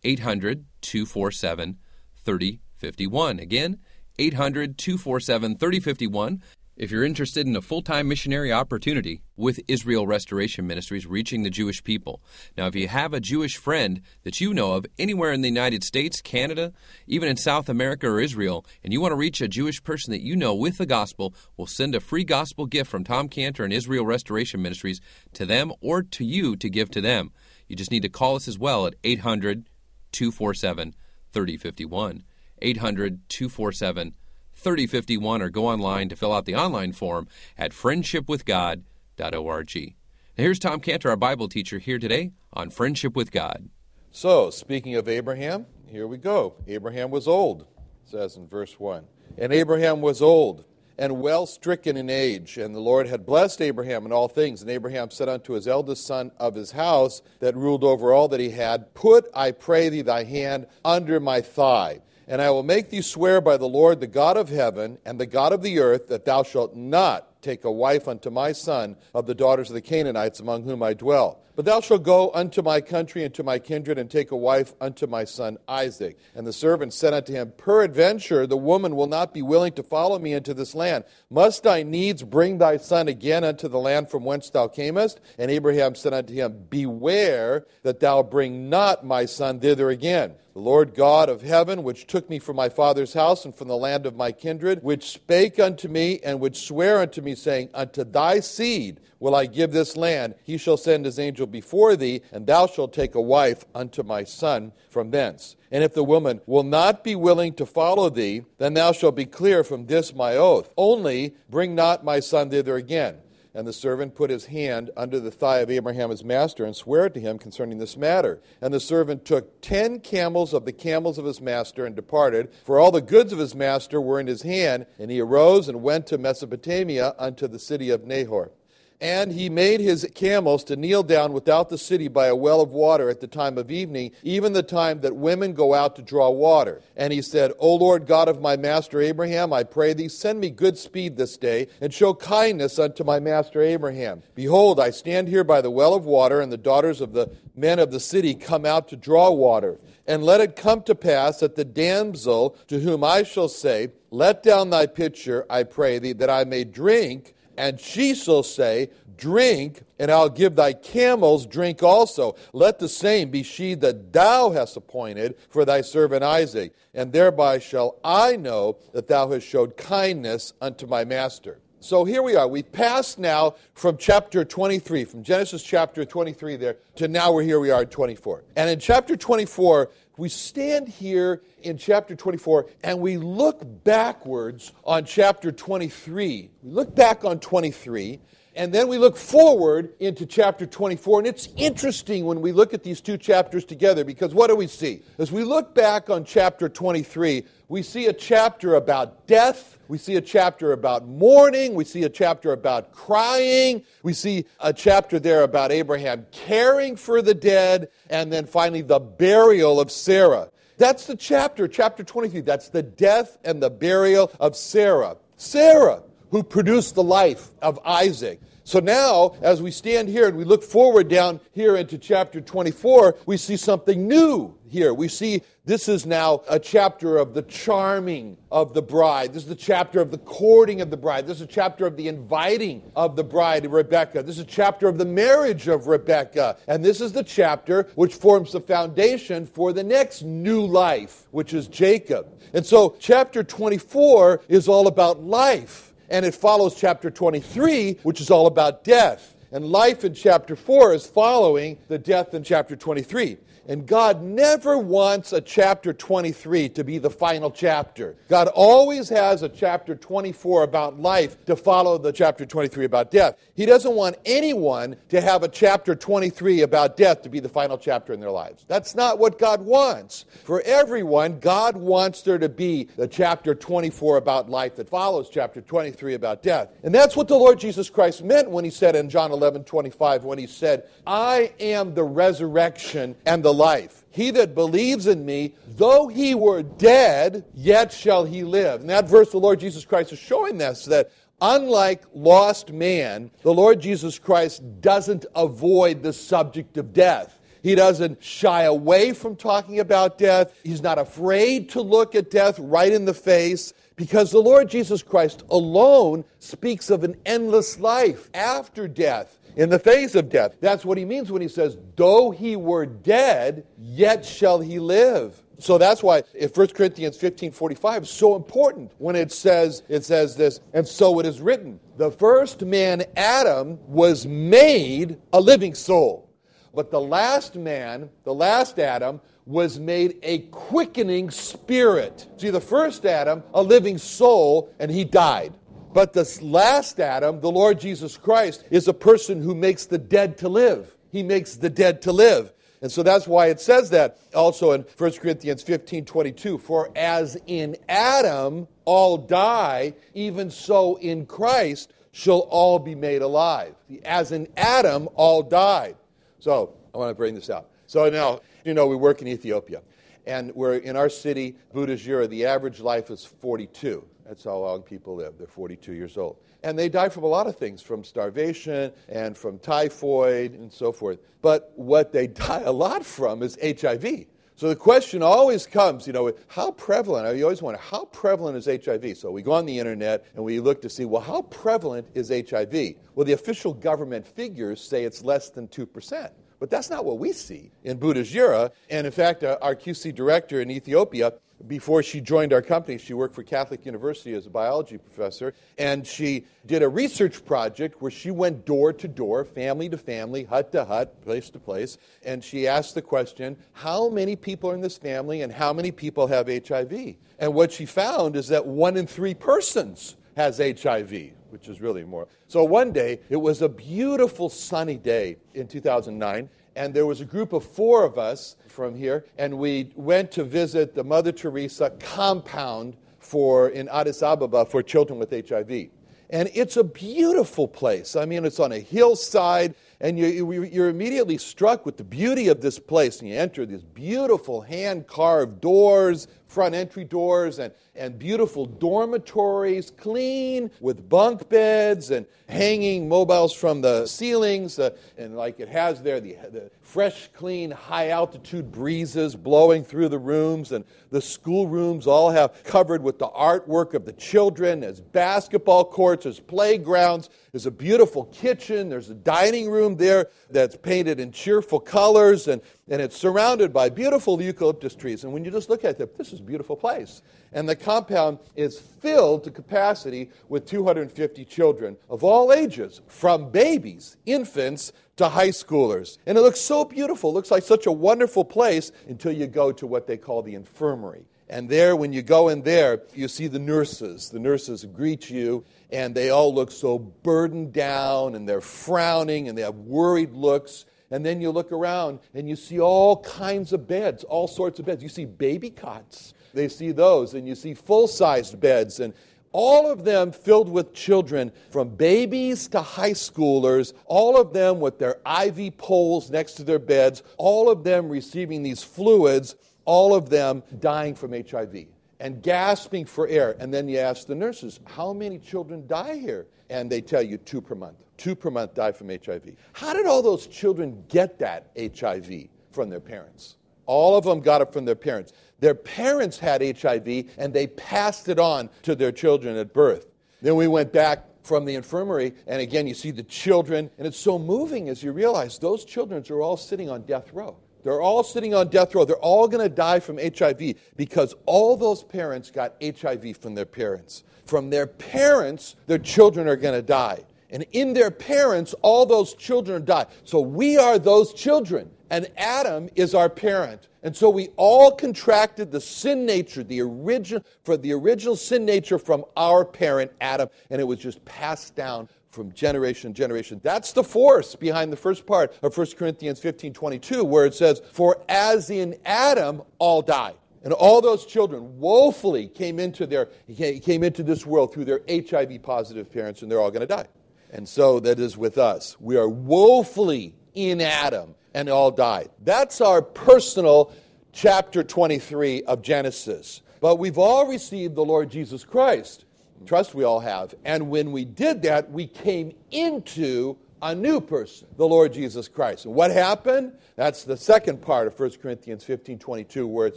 800 0.05 0.65
247 0.81 1.79
3051. 2.25 3.39
Again, 3.39 3.79
800 4.19 4.79
247 4.79 5.57
3051. 5.57 6.43
If 6.77 6.91
you're 6.91 7.05
interested 7.05 7.47
in 7.47 7.57
a 7.57 7.63
full 7.63 7.81
time 7.81 8.07
missionary 8.07 8.53
opportunity 8.53 9.23
with 9.35 9.61
Israel 9.67 10.07
Restoration 10.07 10.67
Ministries 10.67 11.07
reaching 11.07 11.43
the 11.43 11.49
Jewish 11.49 11.83
people. 11.83 12.23
Now, 12.55 12.67
if 12.67 12.75
you 12.75 12.87
have 12.89 13.15
a 13.15 13.21
Jewish 13.21 13.57
friend 13.57 14.03
that 14.25 14.43
you 14.43 14.53
know 14.53 14.75
of 14.75 14.85
anywhere 14.99 15.33
in 15.33 15.41
the 15.41 15.49
United 15.49 15.85
States, 15.85 16.21
Canada, 16.21 16.75
even 17.07 17.31
in 17.31 17.39
South 17.39 17.71
America 17.71 18.07
or 18.07 18.21
Israel, 18.21 18.67
and 18.85 18.93
you 18.93 19.01
want 19.01 19.13
to 19.13 19.17
reach 19.17 19.41
a 19.41 19.49
Jewish 19.49 19.83
person 19.83 20.13
that 20.13 20.21
you 20.21 20.37
know 20.37 20.55
with 20.55 20.77
the 20.77 20.85
gospel, 20.85 21.35
we'll 21.57 21.67
send 21.67 21.95
a 21.95 22.01
free 22.01 22.25
gospel 22.25 22.67
gift 22.67 22.91
from 22.91 23.05
Tom 23.05 23.29
Cantor 23.29 23.65
and 23.65 23.73
Israel 23.73 24.05
Restoration 24.05 24.61
Ministries 24.61 25.01
to 25.33 25.47
them 25.47 25.73
or 25.81 26.03
to 26.03 26.25
you 26.27 26.57
to 26.57 26.69
give 26.69 26.91
to 26.91 27.01
them. 27.01 27.33
You 27.69 27.77
just 27.77 27.91
need 27.91 28.03
to 28.03 28.09
call 28.09 28.37
us 28.37 28.49
as 28.49 28.59
well 28.59 28.87
at 28.87 28.95
800 29.05 29.69
247 30.13 30.95
3051. 31.33 32.23
800 32.63 33.29
247 33.29 34.15
3051 34.55 35.43
or 35.43 35.51
go 35.51 35.67
online 35.67 36.09
to 36.09 36.17
fill 36.17 36.33
out 36.33 36.47
the 36.47 36.55
online 36.55 36.93
form 36.93 37.29
at 37.59 37.73
friendshipwithgod.org. 37.73 39.95
Now 40.39 40.43
here's 40.43 40.59
Tom 40.59 40.81
Cantor, 40.81 41.11
our 41.11 41.17
Bible 41.17 41.49
teacher, 41.49 41.79
here 41.79 41.99
today 41.99 42.33
on 42.53 42.71
Friendship 42.71 43.15
with 43.15 43.31
God. 43.31 43.69
So, 44.11 44.49
speaking 44.51 44.95
of 44.95 45.09
Abraham, 45.09 45.67
here 45.87 46.07
we 46.07 46.17
go. 46.17 46.55
Abraham 46.67 47.11
was 47.11 47.29
old, 47.29 47.67
says 48.05 48.37
in 48.37 48.49
verse 48.49 48.81
1. 48.81 49.05
And 49.37 49.53
Abraham 49.53 50.01
was 50.01 50.23
old 50.23 50.65
and 50.99 51.21
well 51.21 51.47
stricken 51.47 51.97
in 51.97 52.09
age, 52.09 52.59
and 52.59 52.75
the 52.75 52.81
Lord 52.81 53.07
had 53.07 53.27
blessed 53.27 53.61
Abraham 53.61 54.07
in 54.07 54.13
all 54.13 54.29
things. 54.29 54.63
And 54.63 54.71
Abraham 54.71 55.11
said 55.11 55.29
unto 55.29 55.53
his 55.53 55.69
eldest 55.69 56.07
son 56.07 56.31
of 56.39 56.55
his 56.55 56.73
house 56.73 57.23
that 57.41 57.57
ruled 57.57 57.85
over 57.85 58.13
all 58.13 58.29
that 58.29 58.41
he 58.41 58.51
had, 58.51 58.95
Put, 58.95 59.29
I 59.35 59.51
pray 59.51 59.89
thee, 59.89 60.03
thy 60.03 60.25
hand 60.25 60.67
under 60.85 61.21
my 61.21 61.41
thigh 61.41 62.01
and 62.29 62.43
I 62.43 62.51
will 62.51 62.63
make 62.63 62.91
thee 62.91 63.03
swear 63.03 63.41
by 63.41 63.57
the 63.57 63.69
Lord, 63.69 64.01
the 64.01 64.07
God 64.07 64.37
of 64.37 64.49
heaven 64.49 64.99
and 65.05 65.21
the 65.21 65.27
God 65.27 65.53
of 65.53 65.63
the 65.63 65.79
earth, 65.79 66.09
that 66.09 66.25
thou 66.25 66.43
shalt 66.43 66.75
not 66.75 67.41
take 67.41 67.65
a 67.65 67.71
wife 67.71 68.09
unto 68.09 68.31
my 68.31 68.53
son 68.53 68.97
of 69.15 69.27
the 69.27 69.35
daughters 69.35 69.71
of 69.71 69.75
the 69.75 69.81
Canaanites 69.81 70.41
among 70.41 70.65
whom 70.65 70.83
I 70.83 70.95
dwell. 70.95 71.39
But 71.57 71.65
thou 71.65 71.81
shalt 71.81 72.03
go 72.03 72.31
unto 72.35 72.61
my 72.61 72.83
country 72.83 73.25
and 73.25 73.33
to 73.33 73.43
my 73.43 73.59
kindred, 73.59 73.99
and 73.99 74.11
take 74.11 74.31
a 74.31 74.37
wife 74.37 74.75
unto 74.79 75.07
my 75.07 75.25
son 75.25 75.57
Isaac. 75.67 76.19
And 76.35 76.47
the 76.47 76.53
servant 76.53 76.93
said 76.93 77.15
unto 77.15 77.33
him, 77.33 77.55
Peradventure 77.57 78.47
the 78.47 78.59
woman 78.59 78.95
will 78.95 79.07
not 79.07 79.33
be 79.33 79.41
willing 79.41 79.73
to 79.73 79.83
follow 79.83 80.19
me 80.19 80.35
into 80.35 80.53
this 80.53 80.75
land. 80.75 81.05
Must 81.31 81.67
I 81.67 81.83
needs 81.83 82.23
bring 82.23 82.59
thy 82.59 82.77
son 82.77 83.09
again 83.09 83.43
unto 83.43 83.69
the 83.69 83.79
land 83.79 84.11
from 84.11 84.25
whence 84.25 84.51
thou 84.51 84.69
camest? 84.69 85.19
And 85.39 85.51
Abraham 85.51 85.95
said 85.95 86.13
unto 86.13 86.35
him, 86.35 86.67
Beware 86.69 87.65
that 87.83 88.01
thou 88.01 88.23
bring 88.23 88.69
not 88.69 89.07
my 89.07 89.25
son 89.25 89.59
thither 89.59 89.89
again. 89.89 90.35
The 90.53 90.61
Lord 90.61 90.95
God 90.95 91.29
of 91.31 91.43
heaven, 91.43 91.83
which 91.83 92.07
took 92.07 92.29
me 92.29 92.39
from 92.39 92.57
my 92.57 92.69
father's 92.69 93.13
house 93.15 93.45
and 93.47 93.55
from 93.55 93.69
the 93.69 93.77
land 93.77 94.05
of 94.05 94.17
my 94.17 94.33
kindred, 94.33 94.83
which 94.83 95.11
spake 95.11 95.59
unto 95.59 95.89
me 95.89 96.19
and 96.23 96.41
which 96.41 96.67
sware 96.67 96.99
unto 96.99 97.23
me, 97.23 97.35
saying, 97.35 97.71
Unto 97.73 98.05
thy 98.05 98.41
seed 98.41 99.01
will 99.19 99.35
I 99.35 99.47
give 99.47 99.73
this 99.73 99.97
land. 99.97 100.35
He 100.45 100.59
shall 100.59 100.77
send 100.77 101.05
his 101.05 101.19
angel 101.19 101.47
before 101.47 101.97
thee, 101.97 102.23
and 102.33 102.47
thou 102.47 102.67
shalt 102.67 102.93
take 102.93 103.15
a 103.15 103.21
wife 103.21 103.65
unto 103.75 104.03
my 104.03 104.25
son 104.25 104.73
from 104.89 105.11
thence. 105.11 105.57
And 105.71 105.83
if 105.83 105.95
the 105.95 106.05
woman 106.05 106.41
will 106.47 106.63
not 106.63 107.03
be 107.03 107.15
willing 107.15 107.55
to 107.55 107.67
follow 107.67 108.09
thee, 108.09 108.43
then 108.59 108.75
thou 108.75 108.93
shalt 108.93 109.17
be 109.17 109.27
clear 109.27 109.65
from 109.65 109.87
this 109.87 110.15
my 110.15 110.37
oath. 110.37 110.71
Only 110.77 111.35
bring 111.51 111.75
not 111.75 112.05
my 112.05 112.21
son 112.21 112.51
thither 112.51 112.77
again. 112.77 113.17
And 113.55 113.67
the 113.67 113.73
servant 113.73 114.15
put 114.15 114.29
his 114.29 114.45
hand 114.47 114.91
under 114.99 115.19
the 115.19 115.31
thigh 115.31 115.61
of 115.61 115.71
Abraham 115.71 116.11
his 116.11 116.23
master 116.23 116.67
and 116.67 116.77
sware 116.77 117.09
to 117.09 117.19
him 117.19 117.39
concerning 117.39 117.79
this 117.79 117.97
matter. 117.97 118.43
And 118.61 118.73
the 118.73 118.79
servant 118.79 119.25
took 119.25 119.63
ten 119.63 120.01
camels 120.01 120.53
of 120.53 120.67
the 120.67 120.73
camels 120.73 121.17
of 121.17 121.25
his 121.25 121.41
master 121.41 121.87
and 121.87 121.97
departed, 121.97 122.53
for 122.67 122.79
all 122.79 122.91
the 122.91 123.01
goods 123.01 123.33
of 123.33 123.39
his 123.39 123.55
master 123.55 123.99
were 123.99 124.21
in 124.21 124.27
his 124.27 124.43
hand. 124.43 124.85
And 124.99 125.11
he 125.11 125.23
arose 125.23 125.71
and 125.71 125.83
went 125.83 126.07
to 126.09 126.19
Mesopotamia 126.19 127.15
unto 127.19 127.49
the 127.49 127.59
city 127.59 127.89
of 127.89 128.05
Nahor. 128.05 128.53
And 129.01 129.33
he 129.33 129.51
made 129.51 129.81
his 129.81 130.09
camels 130.15 130.65
to 130.65 130.77
kneel 130.77 131.03
down 131.03 131.33
without 131.33 131.69
the 131.69 131.77
city 131.77 132.09
by 132.09 132.29
a 132.29 132.37
well 132.37 132.61
of 132.61 132.73
water 132.73 133.11
at 133.11 133.21
the 133.21 133.27
time 133.27 133.59
of 133.59 133.71
evening, 133.71 134.13
even 134.23 134.55
the 134.55 134.63
time 134.63 135.01
that 135.01 135.17
women 135.17 135.53
go 135.53 135.75
out 135.75 135.97
to 135.97 136.03
draw 136.03 136.31
water. 136.31 136.81
And 136.97 137.13
he 137.13 137.21
said, 137.21 137.53
O 137.59 137.75
Lord 137.75 138.07
God 138.07 138.29
of 138.29 138.41
my 138.41 138.57
master 138.57 139.01
Abraham, 139.01 139.53
I 139.53 139.65
pray 139.65 139.93
thee, 139.93 140.09
send 140.09 140.41
me 140.41 140.51
good 140.51 140.79
speed 140.79 141.17
this 141.17 141.37
day, 141.37 141.69
and 141.81 141.93
show 141.93 142.15
kindness 142.15 142.79
unto 142.79 143.05
my 143.05 143.21
master 143.21 143.61
Abraham. 143.61 144.23
Behold, 144.35 144.81
I 144.81 144.91
stand 144.91 145.29
here 145.29 145.45
by 145.45 145.61
the 145.61 145.71
well 145.71 145.95
of 145.95 146.07
water, 146.07 146.41
and 146.41 146.51
the 146.51 146.57
daughters 146.57 147.01
of 147.03 147.13
the 147.13 147.31
men 147.55 147.79
of 147.79 147.91
the 147.91 148.01
city 148.01 148.35
come 148.35 148.65
out 148.65 148.89
to 148.89 148.97
draw 148.97 149.31
water. 149.31 149.79
And 150.07 150.23
let 150.23 150.41
it 150.41 150.57
come 150.57 150.83
to 150.83 150.95
pass 150.95 151.41
that 151.41 151.57
the 151.57 151.65
damsel 151.65 152.57
to 152.69 152.81
whom 152.81 153.03
I 153.03 153.25
shall 153.25 153.49
say, 153.49 153.89
Let 154.11 154.43
down 154.43 154.71
thy 154.71 154.87
pitcher, 154.87 155.45
I 155.51 155.65
pray 155.65 155.99
thee, 155.99 156.13
that 156.15 156.31
I 156.31 156.45
may 156.45 156.65
drink, 156.65 157.35
and 157.57 157.81
she 157.81 158.15
shall 158.15 158.43
say, 158.43 158.91
Drink, 159.17 159.83
and 159.99 160.11
I'll 160.11 160.29
give 160.29 160.57
thy 160.57 160.75
camels 160.75 161.47
drink 161.47 161.83
also. 161.83 162.37
Let 162.53 162.79
the 162.79 162.89
same 162.89 163.31
be 163.31 163.43
she 163.43 163.75
that 163.75 164.13
thou 164.13 164.51
hast 164.51 164.77
appointed 164.77 165.37
for 165.49 165.65
thy 165.65 165.81
servant 165.81 166.23
Isaac. 166.23 166.75
And 166.93 167.13
thereby 167.13 167.59
shall 167.59 167.99
I 168.05 168.37
know 168.37 168.77
that 168.93 169.09
thou 169.09 169.31
hast 169.31 169.47
showed 169.47 169.77
kindness 169.77 170.53
unto 170.61 170.87
my 170.87 171.05
master. 171.05 171.61
So 171.81 172.05
here 172.05 172.23
we 172.23 172.35
are. 172.35 172.49
We've 172.49 172.71
passed 172.71 173.19
now 173.19 173.55
from 173.75 173.97
chapter 173.97 174.45
23, 174.45 175.05
from 175.05 175.23
Genesis 175.23 175.63
chapter 175.63 176.05
23 176.05 176.57
there, 176.57 176.77
to 176.97 177.07
now 177.07 177.33
we're 177.33 177.43
here 177.43 177.61
we 177.61 177.71
are 177.71 177.83
in 177.83 177.89
24. 177.89 178.43
And 178.57 178.69
in 178.69 178.81
chapter 178.81 179.17
24, 179.17 179.91
we 180.17 180.29
stand 180.29 180.89
here 180.89 181.43
in 181.63 181.79
chapter 181.79 182.15
24 182.15 182.67
and 182.83 183.01
we 183.01 183.17
look 183.17 183.63
backwards 183.85 184.73
on 184.85 185.05
chapter 185.05 185.53
23. 185.53 186.51
We 186.63 186.71
look 186.71 186.95
back 186.95 187.25
on 187.25 187.39
23 187.41 188.21
And 188.57 188.73
then 188.73 188.89
we 188.89 188.97
look 188.97 189.19
forward 189.19 189.93
into 190.01 190.25
chapter 190.25 190.65
24. 190.65 191.19
And 191.19 191.29
it's 191.29 191.51
interesting 191.57 192.25
when 192.25 192.41
we 192.41 192.53
look 192.53 192.73
at 192.73 192.83
these 192.83 193.03
two 193.03 193.19
chapters 193.19 193.67
together 193.67 194.03
because 194.03 194.33
what 194.33 194.49
do 194.49 194.57
we 194.57 194.67
see? 194.67 195.03
As 195.19 195.31
we 195.31 195.45
look 195.45 195.75
back 195.75 196.09
on 196.09 196.25
chapter 196.25 196.67
23, 196.67 197.45
we 197.69 197.83
see 197.83 198.07
a 198.07 198.15
chapter 198.15 198.77
about 198.77 199.27
death. 199.27 199.77
We 199.89 199.99
see 199.99 200.17
a 200.17 200.23
chapter 200.23 200.73
about 200.73 201.07
mourning. 201.07 201.75
We 201.75 201.85
see 201.85 202.05
a 202.05 202.09
chapter 202.09 202.53
about 202.53 202.93
crying. 202.93 203.85
We 204.03 204.15
see 204.15 204.47
a 204.59 204.73
chapter 204.73 205.21
there 205.21 205.43
about 205.43 205.71
Abraham 205.71 206.25
caring 206.33 206.97
for 206.97 207.21
the 207.21 207.35
dead. 207.35 207.91
And 208.09 208.33
then 208.33 208.47
finally, 208.47 208.81
the 208.81 209.01
burial 209.01 209.79
of 209.79 209.91
Sarah. 209.91 210.49
That's 210.79 211.07
the 211.07 211.17
chapter, 211.17 211.69
chapter 211.69 212.03
23. 212.03 212.41
That's 212.41 212.71
the 212.71 212.83
death 212.83 213.37
and 213.45 213.63
the 213.63 213.71
burial 213.71 214.33
of 214.41 214.57
Sarah. 214.57 215.19
Sarah, 215.37 216.03
who 216.31 216.43
produced 216.43 216.95
the 216.95 217.03
life 217.03 217.51
of 217.63 217.79
Isaac. 217.85 218.41
So 218.67 218.81
now, 218.81 219.37
as 219.43 219.63
we 219.63 219.71
stand 219.71 220.09
here 220.09 220.27
and 220.27 220.37
we 220.37 220.43
look 220.43 220.65
forward 220.65 221.07
down 221.07 221.39
here 221.53 221.77
into 221.77 221.99
chapter 221.99 222.41
24, 222.41 223.15
we 223.25 223.37
see 223.37 223.57
something 223.57 224.09
new 224.09 224.57
here. 224.69 224.93
We 224.93 225.07
see 225.07 225.43
this 225.65 225.89
is 225.89 226.05
now 226.05 226.43
a 226.49 226.59
chapter 226.59 227.17
of 227.17 227.33
the 227.33 227.43
charming 227.43 228.37
of 228.51 228.75
the 228.75 228.83
bride. 228.83 229.33
This 229.33 229.45
is 229.45 229.49
the 229.49 229.55
chapter 229.55 230.01
of 230.01 230.11
the 230.11 230.19
courting 230.19 230.81
of 230.81 230.91
the 230.91 230.97
bride. 230.97 231.29
This 231.29 231.37
is 231.37 231.43
a 231.43 231.47
chapter 231.47 231.87
of 231.87 231.97
the 231.97 232.09
inviting 232.09 232.83
of 232.97 233.15
the 233.15 233.23
bride, 233.23 233.71
Rebecca. 233.71 234.25
This 234.25 234.37
is 234.37 234.43
a 234.43 234.45
chapter 234.45 234.89
of 234.89 234.99
the 234.99 235.05
marriage 235.05 235.69
of 235.69 235.87
Rebecca. 235.87 236.57
And 236.67 236.85
this 236.85 237.01
is 237.01 237.13
the 237.13 237.23
chapter 237.23 237.85
which 237.95 238.17
forms 238.17 238.51
the 238.51 238.61
foundation 238.61 239.47
for 239.47 239.73
the 239.73 239.85
next 239.85 240.23
new 240.23 240.67
life, 240.67 241.29
which 241.31 241.55
is 241.55 241.69
Jacob. 241.69 242.27
And 242.53 242.67
so, 242.67 242.97
chapter 242.99 243.45
24 243.45 244.43
is 244.49 244.67
all 244.67 244.89
about 244.89 245.23
life 245.23 245.93
and 246.09 246.25
it 246.25 246.35
follows 246.35 246.75
chapter 246.75 247.11
23, 247.11 247.99
which 248.03 248.21
is 248.21 248.31
all 248.31 248.47
about 248.47 248.85
death. 248.85 249.35
And 249.53 249.67
life 249.67 250.05
in 250.05 250.15
chapter 250.15 250.57
4 250.57 250.95
is 250.95 251.07
following 251.07 251.79
the 251.89 251.99
death 251.99 252.35
in 252.35 252.43
chapter 252.43 252.77
23. 252.77 253.39
And 253.69 253.87
God 253.87 254.23
never 254.23 254.79
wants 254.79 255.33
a 255.33 255.41
chapter 255.41 255.93
23 255.93 256.69
to 256.71 256.85
be 256.85 256.99
the 256.99 257.11
final 257.11 257.51
chapter. 257.51 258.17
God 258.29 258.49
always 258.49 259.09
has 259.09 259.43
a 259.43 259.49
chapter 259.49 259.97
24 259.97 260.63
about 260.63 261.01
life 261.01 261.45
to 261.47 261.57
follow 261.57 261.99
the 261.99 262.13
chapter 262.13 262.47
23 262.47 262.85
about 262.85 263.11
death. 263.11 263.37
He 263.55 263.67
doesn't 263.67 263.95
want 263.95 264.17
anyone 264.25 264.97
to 265.09 265.21
have 265.21 265.43
a 265.43 265.49
chapter 265.49 265.95
23 265.95 266.63
about 266.63 266.97
death 266.97 267.23
to 267.23 267.29
be 267.29 267.41
the 267.41 267.49
final 267.49 267.77
chapter 267.77 268.13
in 268.13 268.21
their 268.21 268.31
lives. 268.31 268.65
That's 268.69 268.95
not 268.95 269.19
what 269.19 269.39
God 269.39 269.61
wants. 269.63 270.27
For 270.45 270.63
everyone, 270.63 271.41
God 271.41 271.77
wants 271.77 272.23
there 272.23 272.39
to 272.39 272.49
be 272.49 272.85
the 272.97 273.09
chapter 273.09 273.55
24 273.55 274.17
about 274.17 274.49
life 274.49 274.77
that 274.77 274.89
follows 274.89 275.29
chapter 275.29 275.61
23 275.61 276.15
about 276.15 276.43
death. 276.43 276.69
And 276.85 276.95
that's 276.95 277.17
what 277.17 277.27
the 277.27 277.37
Lord 277.37 277.59
Jesus 277.59 277.91
Christ 277.91 278.23
meant 278.23 278.51
when 278.51 278.65
he 278.65 278.71
said 278.71 278.95
in 278.95 279.11
John 279.11 279.33
11 279.33 279.65
25, 279.65 280.25
when 280.25 280.39
he 280.39 280.47
said, 280.47 280.85
I 281.07 281.53
am 281.59 281.95
the 281.95 282.05
resurrection 282.05 283.17
and 283.27 283.43
the 283.43 283.56
life. 283.57 284.05
He 284.11 284.31
that 284.33 284.55
believes 284.55 285.07
in 285.07 285.27
me, 285.27 285.55
though 285.67 286.09
he 286.09 286.35
were 286.35 286.63
dead, 286.63 287.45
yet 287.55 287.93
shall 287.93 288.25
he 288.25 288.45
live. 288.45 288.81
And 288.81 288.91
that 288.91 289.09
verse, 289.09 289.31
the 289.31 289.39
Lord 289.39 289.61
Jesus 289.61 289.85
Christ 289.85 290.13
is 290.13 290.19
showing 290.19 290.63
us 290.63 290.85
that 290.87 291.11
unlike 291.41 292.05
lost 292.15 292.73
man, 292.73 293.31
the 293.43 293.53
Lord 293.53 293.81
Jesus 293.81 294.19
Christ 294.19 294.63
doesn't 294.81 295.27
avoid 295.35 296.03
the 296.03 296.13
subject 296.13 296.77
of 296.77 296.93
death. 296.93 297.39
He 297.63 297.75
doesn't 297.75 298.23
shy 298.23 298.63
away 298.63 299.13
from 299.13 299.37
talking 299.37 299.81
about 299.81 300.19
death. 300.19 300.55
He's 300.63 300.83
not 300.83 300.99
afraid 300.99 301.71
to 301.71 301.83
look 301.83 302.15
at 302.15 302.31
death 302.31 302.59
right 302.59 302.93
in 302.93 303.05
the 303.05 303.15
face 303.15 303.73
because 303.97 304.31
the 304.31 304.39
Lord 304.39 304.69
Jesus 304.69 305.03
Christ 305.03 305.43
alone 305.51 306.25
speaks 306.39 306.91
of 306.91 307.03
an 307.03 307.17
endless 307.27 307.81
life 307.81 308.31
after 308.35 308.87
death 308.87 309.39
in 309.57 309.71
the 309.71 309.79
face 309.79 310.15
of 310.15 310.29
death. 310.29 310.57
That's 310.61 310.85
what 310.85 310.99
he 310.99 311.05
means 311.05 311.33
when 311.33 311.43
he 311.43 311.49
says, 311.49 311.77
Though 311.97 312.31
he 312.31 312.57
were 312.57 312.87
dead, 312.87 313.67
yet 313.79 314.25
shall 314.25 314.61
he 314.61 314.79
live. 314.79 315.43
So 315.59 315.79
that's 315.79 316.03
why 316.03 316.23
if 316.35 316.57
1 316.57 316.69
Corinthians 316.69 317.17
15 317.17 317.51
45 317.51 318.03
is 318.03 318.11
so 318.11 318.37
important 318.37 318.93
when 318.99 319.17
it 319.17 319.33
says 319.33 319.83
it 319.89 320.05
says 320.05 320.37
this, 320.37 320.61
and 320.75 320.87
so 320.87 321.19
it 321.19 321.27
is 321.27 321.41
written. 321.41 321.81
The 321.97 322.11
first 322.11 322.63
man, 322.63 323.05
Adam, 323.17 323.79
was 323.87 324.27
made 324.27 325.19
a 325.33 325.41
living 325.41 325.75
soul. 325.75 326.31
But 326.75 326.91
the 326.91 327.01
last 327.01 327.57
man, 327.57 328.11
the 328.25 328.35
last 328.35 328.79
Adam, 328.79 329.23
was 329.47 329.79
made 329.79 330.19
a 330.23 330.41
quickening 330.51 331.31
spirit. 331.31 332.27
See, 332.37 332.51
the 332.51 332.61
first 332.61 333.07
Adam, 333.07 333.43
a 333.55 333.63
living 333.63 333.97
soul, 333.97 334.71
and 334.79 334.91
he 334.91 335.05
died. 335.05 335.55
But 335.97 336.13
the 336.13 336.39
last 336.43 337.01
Adam, 337.01 337.41
the 337.41 337.51
Lord 337.51 337.81
Jesus 337.81 338.19
Christ, 338.19 338.65
is 338.71 338.87
a 338.87 338.93
person 338.93 339.41
who 339.41 339.55
makes 339.55 339.87
the 339.87 339.97
dead 339.97 340.37
to 340.37 340.49
live. 340.51 340.95
He 341.11 341.23
makes 341.23 341.57
the 341.57 341.71
dead 341.71 342.03
to 342.03 342.13
live. 342.13 342.53
And 342.83 342.93
so 342.93 343.03
that's 343.03 343.27
why 343.27 343.47
it 343.47 343.63
says 343.63 343.89
that 343.89 344.19
also 344.35 344.73
in 344.73 344.85
1 344.99 345.13
Corinthians 345.13 345.63
15 345.63 346.05
22. 346.05 346.59
For 346.59 346.91
as 346.95 347.39
in 347.47 347.79
Adam 347.89 348.69
all 348.85 349.17
die, 349.17 349.95
even 350.13 350.51
so 350.51 350.97
in 350.97 351.25
Christ 351.25 351.95
shall 352.13 352.41
all 352.41 352.79
be 352.79 352.95
made 352.95 353.23
alive. 353.23 353.75
As 354.05 354.33
in 354.33 354.49
Adam 354.55 355.09
all 355.15 355.43
died. 355.43 355.97
So 356.41 356.75
I 356.95 356.99
want 356.99 357.09
to 357.09 357.15
bring 357.15 357.35
this 357.35 357.49
out. 357.49 357.71
So 357.87 358.11
now, 358.11 358.43
you 358.67 358.75
know, 358.75 358.87
we 358.87 358.97
work 358.97 359.23
in 359.23 359.29
Ethiopia. 359.29 359.81
And 360.27 360.53
we're 360.55 360.77
in 360.77 360.97
our 360.97 361.09
city, 361.09 361.57
Butajira, 361.73 362.29
the 362.29 362.47
average 362.47 362.81
life 362.81 363.11
is 363.11 363.25
42. 363.25 364.05
That's 364.27 364.43
how 364.43 364.59
long 364.59 364.83
people 364.83 365.15
live. 365.15 365.35
They're 365.39 365.47
42 365.47 365.93
years 365.93 366.19
old. 366.19 366.37
And 366.65 366.77
they 366.77 366.89
die 366.89 367.09
from 367.09 367.23
a 367.23 367.29
lot 367.29 367.47
of 367.47 367.57
things, 367.57 367.81
from 367.81 368.03
starvation 368.03 368.93
and 369.09 369.39
from 369.39 369.59
typhoid 369.61 370.53
and 370.53 370.73
so 370.73 370.91
forth. 370.91 371.21
But 371.43 371.73
what 371.77 372.13
they 372.13 372.27
die 372.27 372.63
a 372.63 372.73
lot 372.73 373.07
from 373.07 373.43
is 373.43 373.57
HIV. 373.63 374.27
So 374.57 374.71
the 374.71 374.77
question 374.77 375.23
always 375.23 375.67
comes, 375.67 376.07
you 376.07 376.15
know, 376.15 376.33
how 376.49 376.71
prevalent, 376.71 377.37
you 377.37 377.45
always 377.45 377.61
wonder, 377.61 377.79
how 377.79 378.07
prevalent 378.07 378.57
is 378.57 378.65
HIV? 378.65 379.19
So 379.19 379.31
we 379.31 379.43
go 379.43 379.53
on 379.53 379.67
the 379.67 379.79
internet 379.79 380.25
and 380.35 380.43
we 380.43 380.61
look 380.61 380.81
to 380.81 380.89
see, 380.89 381.05
well, 381.05 381.21
how 381.21 381.43
prevalent 381.43 382.09
is 382.15 382.31
HIV? 382.31 382.95
Well, 383.15 383.27
the 383.27 383.35
official 383.35 383.75
government 383.75 384.27
figures 384.27 384.81
say 384.81 385.05
it's 385.05 385.23
less 385.23 385.51
than 385.51 385.69
2%. 385.69 386.31
But 386.59 386.71
that's 386.71 386.91
not 386.91 387.05
what 387.05 387.19
we 387.19 387.33
see 387.33 387.71
in 387.85 387.99
Butajira. 387.99 388.71
And 388.91 389.07
in 389.07 389.13
fact, 389.13 389.45
uh, 389.45 389.59
our 389.61 389.75
QC 389.75 390.15
director 390.15 390.61
in 390.61 390.71
Ethiopia 390.71 391.35
before 391.67 392.03
she 392.03 392.21
joined 392.21 392.53
our 392.53 392.63
company, 392.63 392.99
she 392.99 393.15
worked 393.15 393.35
for 393.35 393.43
Catholic 393.43 393.87
University 393.87 394.35
as 394.35 394.47
a 394.47 394.51
biology 394.51 394.99
professor, 394.99 395.55
and 395.79 396.07
she 396.07 396.45
did 396.67 396.83
a 396.83 396.89
research 396.89 397.45
project 397.45 398.01
where 398.03 398.11
she 398.11 398.31
went 398.31 398.67
door 398.67 398.93
to 398.93 399.09
door, 399.09 399.45
family 399.45 399.89
to 399.89 399.99
family, 399.99 400.45
hut 400.45 400.71
to 400.73 400.85
hut, 400.85 401.21
place 401.23 401.51
to 401.51 401.59
place, 401.59 401.99
and 402.25 402.45
she 402.45 402.69
asked 402.69 402.95
the 402.95 403.03
question 403.03 403.57
how 403.73 404.09
many 404.09 404.37
people 404.37 404.71
are 404.71 404.75
in 404.75 404.81
this 404.81 404.99
family 404.99 405.43
and 405.43 405.53
how 405.53 405.73
many 405.73 405.91
people 405.91 406.27
have 406.27 406.49
HIV? 406.49 407.15
And 407.39 407.55
what 407.55 407.73
she 407.73 407.87
found 407.87 408.37
is 408.37 408.49
that 408.49 408.67
one 408.67 408.97
in 408.97 409.07
three 409.07 409.35
persons 409.35 410.17
has 410.37 410.59
HIV, 410.59 411.33
which 411.57 411.69
is 411.69 411.81
really 411.81 412.05
more. 412.05 412.29
So 412.49 412.65
one 412.65 412.93
day, 412.93 413.21
it 413.31 413.37
was 413.37 413.63
a 413.63 413.69
beautiful 413.69 414.51
sunny 414.51 414.97
day 414.99 415.39
in 415.55 415.67
2009, 415.67 416.51
and 416.75 416.93
there 416.93 417.07
was 417.07 417.23
a 417.23 417.25
group 417.25 417.55
of 417.55 417.65
four 417.65 418.05
of 418.05 418.19
us 418.19 418.57
from 418.69 418.95
here, 418.95 419.25
and 419.39 419.57
we 419.57 419.91
went 419.97 420.31
to 420.33 420.45
visit 420.45 420.95
the 420.95 421.03
Mother 421.03 421.33
Teresa 421.33 421.91
compound 421.99 422.99
for 423.19 423.71
in 423.71 423.89
Addis 423.89 424.23
Ababa 424.23 424.67
for 424.67 424.83
children 424.83 425.19
with 425.19 425.31
HIV. 425.31 425.89
And 426.29 426.51
it's 426.53 426.77
a 426.77 426.85
beautiful 426.85 427.67
place. 427.69 428.17
I 428.17 428.27
mean, 428.27 428.45
it's 428.45 428.61
on 428.61 428.73
a 428.73 428.79
hillside, 428.79 429.75
and 430.01 430.19
you, 430.19 430.53
you're 430.53 430.91
immediately 430.91 431.39
struck 431.39 431.87
with 431.87 431.97
the 431.97 432.05
beauty 432.05 432.49
of 432.49 432.61
this 432.61 432.79
place. 432.79 433.21
And 433.21 433.31
you 433.31 433.37
enter 433.37 433.65
these 433.65 433.85
beautiful 433.85 434.61
hand 434.61 435.07
carved 435.07 435.63
doors, 435.63 436.29
front 436.47 436.75
entry 436.75 437.05
doors, 437.05 437.59
and 437.59 437.73
and 437.97 438.19
beautiful 438.19 438.67
dormitories, 438.67 439.91
clean 439.91 440.71
with 440.81 441.09
bunk 441.09 441.49
beds 441.49 442.11
and 442.11 442.27
hanging 442.49 443.09
mobiles 443.09 443.53
from 443.53 443.81
the 443.81 444.07
ceilings, 444.07 444.79
uh, 444.79 444.91
and 445.17 445.37
like 445.37 445.59
it 445.59 445.69
has 445.69 446.03
there, 446.03 446.21
the, 446.21 446.37
the 446.53 446.71
fresh, 446.83 447.29
clean, 447.33 447.71
high 447.71 448.11
altitude 448.11 448.71
breezes 448.71 449.35
blowing 449.35 449.83
through 449.83 450.09
the 450.09 450.19
rooms, 450.19 450.73
and 450.73 450.85
the 451.11 451.21
school 451.21 451.67
rooms 451.67 452.07
all 452.07 452.31
have 452.31 452.63
covered 452.65 453.03
with 453.03 453.19
the 453.19 453.29
artwork 453.29 453.95
of 453.95 454.05
the 454.05 454.13
children. 454.13 454.81
There's 454.81 455.01
basketball 455.01 455.87
courts, 455.87 456.25
there's 456.25 456.39
playgrounds, 456.39 457.31
there's 457.53 457.67
a 457.67 457.71
beautiful 457.71 458.27
kitchen, 458.27 458.89
there's 458.89 459.11
a 459.11 459.15
dining 459.15 459.71
room 459.71 459.97
there 459.97 460.29
that's 460.51 460.77
painted 460.77 461.19
in 461.19 461.33
cheerful 461.33 461.81
colors, 461.81 462.47
and, 462.47 462.61
and 462.89 463.03
it's 463.03 463.17
surrounded 463.17 463.73
by 463.73 463.89
beautiful 463.89 464.41
eucalyptus 464.41 464.95
trees. 464.95 465.25
And 465.25 465.33
when 465.33 465.45
you 465.45 465.51
just 465.51 465.69
look 465.69 465.85
at 465.85 466.01
it, 466.01 466.17
this 466.17 466.33
is 466.33 466.39
a 466.39 466.43
beautiful 466.43 466.77
place. 466.77 467.21
And 467.53 467.69
the 467.69 467.75
compound 467.75 468.39
is 468.55 468.79
filled 468.79 469.45
to 469.45 469.51
capacity 469.51 470.31
with 470.49 470.67
250 470.67 471.45
children 471.45 471.97
of 472.09 472.23
all 472.23 472.53
ages, 472.53 473.01
from 473.09 473.51
babies, 473.51 474.17
infants, 474.25 474.93
to 475.17 475.31
high 475.31 475.49
schoolers. 475.49 476.19
And 476.27 476.39
it 476.39 476.43
looks 476.43 476.61
so 476.61 476.85
beautiful, 476.85 477.33
looks 477.33 477.51
like 477.51 477.63
such 477.63 477.87
a 477.87 477.93
wonderful 477.93 478.45
place 478.45 478.93
until 479.09 479.33
you 479.33 479.47
go 479.47 479.73
to 479.73 479.87
what 479.87 480.07
they 480.07 480.17
call 480.17 480.43
the 480.43 480.55
infirmary. 480.55 481.25
And 481.49 481.69
there, 481.69 481.95
when 481.95 482.13
you 482.13 482.23
go 482.23 482.49
in 482.49 482.63
there, 482.63 483.03
you 483.15 483.29
see 483.29 483.47
the 483.47 483.59
nurses. 483.59 484.31
The 484.31 484.41
nurses 484.41 484.85
greet 484.85 485.31
you, 485.31 485.65
and 485.91 486.15
they 486.15 486.31
all 486.31 486.53
look 486.53 486.73
so 486.73 486.99
burdened 486.99 487.73
down, 487.73 488.35
and 488.35 488.49
they're 488.49 488.61
frowning, 488.61 489.49
and 489.49 489.57
they 489.57 489.63
have 489.63 489.77
worried 489.77 490.33
looks. 490.33 490.85
And 491.11 491.25
then 491.25 491.41
you 491.41 491.51
look 491.51 491.73
around, 491.73 492.19
and 492.35 492.49
you 492.49 492.57
see 492.57 492.81
all 492.81 493.23
kinds 493.23 493.73
of 493.73 493.87
beds, 493.87 494.25
all 494.25 494.49
sorts 494.49 494.79
of 494.79 494.87
beds. 494.87 495.03
You 495.03 495.09
see 495.09 495.25
baby 495.25 495.71
cots. 495.71 496.35
They 496.53 496.69
see 496.69 496.93
those, 496.93 497.35
and 497.35 497.47
you 497.47 497.55
see 497.55 497.75
full 497.75 498.09
sized 498.09 498.59
beds, 498.59 499.01
and 499.01 499.15
all 499.53 499.91
of 499.91 500.05
them 500.05 500.33
filled 500.33 500.69
with 500.69 500.93
children, 500.93 501.53
from 501.71 501.89
babies 501.91 502.69
to 502.69 502.81
high 502.83 503.13
schoolers, 503.13 503.93
all 504.07 504.39
of 504.39 504.53
them 504.53 504.81
with 504.81 504.99
their 504.99 505.19
IV 505.45 505.79
poles 505.79 506.31
next 506.31 506.55
to 506.55 506.65
their 506.65 506.79
beds, 506.79 507.23
all 507.39 507.71
of 507.71 507.85
them 507.85 508.09
receiving 508.09 508.63
these 508.63 508.83
fluids 508.83 509.55
all 509.87 510.15
of 510.15 510.29
them 510.29 510.63
dying 510.81 511.15
from 511.15 511.33
HIV 511.33 511.87
and 512.21 512.43
gasping 512.43 513.05
for 513.05 513.29
air. 513.29 513.57
And 513.59 513.73
then 513.73 513.89
you 513.89 513.99
ask 513.99 514.27
the 514.27 514.35
nurses, 514.35 514.81
how 514.85 515.13
many 515.13 515.39
children 515.39 515.87
die 515.87 516.17
here? 516.17 516.47
And 516.71 516.91
they 516.91 517.01
tell 517.01 517.23
you 517.23 517.37
two 517.39 517.61
per 517.61 517.75
month. 517.75 517.99
Two 518.17 518.35
per 518.35 518.51
month 518.51 518.75
die 518.75 518.93
from 518.93 519.09
HIV. 519.09 519.57
How 519.73 519.93
did 519.93 520.07
all 520.07 520.23
those 520.23 520.47
children 520.47 521.05
get 521.09 521.39
that 521.39 521.71
HIV 521.79 522.49
from 522.71 522.89
their 522.89 523.01
parents? 523.01 523.57
All 523.85 524.17
of 524.17 524.25
them 524.25 524.41
got 524.41 524.63
it 524.63 524.73
from 524.73 524.85
their 524.85 524.97
parents. 524.97 525.33
Their 525.61 525.75
parents 525.75 526.39
had 526.39 526.61
HIV 526.63 527.31
and 527.39 527.53
they 527.53 527.67
passed 527.69 528.29
it 528.29 528.39
on 528.39 528.69
to 528.83 528.95
their 528.95 529.13
children 529.13 529.57
at 529.57 529.73
birth. 529.73 530.07
Then 530.43 530.57
we 530.57 530.67
went 530.67 530.93
back 530.93 531.25
from 531.43 531.65
the 531.65 531.77
infirmary, 531.77 532.35
and 532.49 532.61
again, 532.61 532.89
you 532.89 532.95
see 532.95 533.13
the 533.13 533.23
children, 533.23 533.89
and 533.99 534.07
it's 534.07 534.19
so 534.19 534.37
moving 534.37 534.89
as 534.89 535.03
you 535.03 535.13
realize 535.13 535.59
those 535.59 535.85
children 535.85 536.25
are 536.29 536.43
all 536.43 536.57
sitting 536.57 536.91
on 536.91 537.03
death 537.03 537.33
row. 537.33 537.57
They're 537.87 538.03
all 538.03 538.25
sitting 538.25 538.53
on 538.53 538.67
death 538.67 538.97
row. 538.97 539.05
They're 539.05 539.15
all 539.19 539.47
going 539.47 539.63
to 539.63 539.73
die 539.73 540.01
from 540.01 540.19
HIV 540.19 540.75
because 540.97 541.37
all 541.47 541.77
those 541.77 542.03
parents 542.03 542.51
got 542.51 542.75
HIV 542.83 543.37
from 543.37 543.55
their 543.55 543.65
parents. 543.65 544.25
From 544.45 544.71
their 544.71 544.89
parents, 544.89 545.77
their 545.87 546.01
children 546.01 546.49
are 546.49 546.57
going 546.57 546.75
to 546.75 546.83
die. 546.83 547.23
And 547.49 547.65
in 547.71 547.93
their 547.93 548.11
parents, 548.11 548.75
all 548.83 549.07
those 549.07 549.35
children 549.35 549.85
die. 549.85 550.07
So 550.25 550.41
we 550.41 550.77
are 550.77 550.99
those 550.99 551.33
children. 551.33 551.89
And 552.11 552.29
Adam 552.37 552.89
is 552.97 553.15
our 553.15 553.31
parent. 553.31 553.87
And 554.03 554.17
so 554.17 554.31
we 554.31 554.49
all 554.57 554.91
contracted 554.91 555.71
the 555.71 555.81
sin 555.81 556.27
nature, 556.27 556.65
the 556.65 556.81
original, 556.81 557.45
for 557.63 557.77
the 557.77 557.93
original 557.93 558.35
sin 558.35 558.65
nature 558.65 558.99
from 558.99 559.25
our 559.37 559.65
parent 559.65 560.11
Adam, 560.21 560.49
and 560.71 560.81
it 560.81 560.85
was 560.85 560.99
just 560.99 561.25
passed 561.25 561.77
down 561.77 562.09
from 562.37 562.53
generation 562.53 563.13
to 563.13 563.17
generation. 563.17 563.61
That's 563.65 563.93
the 563.93 564.05
force 564.05 564.55
behind 564.55 564.93
the 564.93 564.97
first 564.97 565.27
part 565.27 565.55
of 565.63 565.77
1 565.77 565.87
Corinthians 565.99 566.39
15 566.39 566.75
22, 566.75 567.25
where 567.25 567.47
it 567.47 567.55
says, 567.55 567.81
For 567.93 568.23
as 568.29 568.69
in 568.71 568.97
Adam 569.05 569.63
all 569.79 570.03
die, 570.03 570.35
And 570.63 570.73
all 570.73 571.01
those 571.01 571.25
children 571.25 571.79
woefully 571.79 572.49
came 572.49 572.79
into, 572.79 573.07
their, 573.07 573.27
came 573.57 574.05
into 574.05 574.23
this 574.23 574.45
world 574.45 574.75
through 574.75 574.85
their 574.85 575.01
HIV 575.09 575.63
positive 575.63 576.13
parents, 576.13 576.43
and 576.43 576.51
they're 576.51 576.61
all 576.61 576.71
going 576.71 576.87
to 576.87 576.95
die. 576.95 577.07
And 577.53 577.69
so 577.69 578.01
that 578.01 578.19
is 578.19 578.37
with 578.37 578.59
us. 578.59 578.97
We 579.01 579.17
are 579.17 579.29
woefully 579.29 580.35
in 580.55 580.81
Adam, 580.81 581.35
and 581.55 581.69
all 581.69 581.91
died. 581.91 582.31
That's 582.45 582.81
our 582.81 583.01
personal 583.01 583.93
chapter 584.33 584.83
23 584.83 585.63
of 585.63 585.83
Genesis. 585.83 586.63
But 586.81 586.97
we've 586.97 587.19
all 587.19 587.47
received 587.47 587.95
the 587.95 588.05
Lord 588.05 588.31
Jesus 588.31 588.65
Christ. 588.65 589.25
Trust 589.65 589.95
we 589.95 590.05
all 590.05 590.21
have. 590.21 590.55
And 590.65 590.91
when 590.91 591.13
we 591.13 591.25
did 591.25 591.63
that, 591.63 591.91
we 591.91 592.07
came 592.07 592.55
into 592.71 593.57
a 593.83 593.95
new 593.95 594.21
person, 594.21 594.69
the 594.77 594.87
Lord 594.87 595.13
Jesus 595.13 595.49
Christ. 595.49 595.85
And 595.85 595.95
what 595.95 596.11
happened? 596.11 596.73
That's 596.97 597.25
the 597.25 597.37
second 597.37 597.83
part 597.83 598.07
of 598.07 598.19
1 598.19 598.31
Corinthians 598.43 598.85
15 598.85 599.19
22, 599.19 599.67
where 599.67 599.87
it 599.87 599.97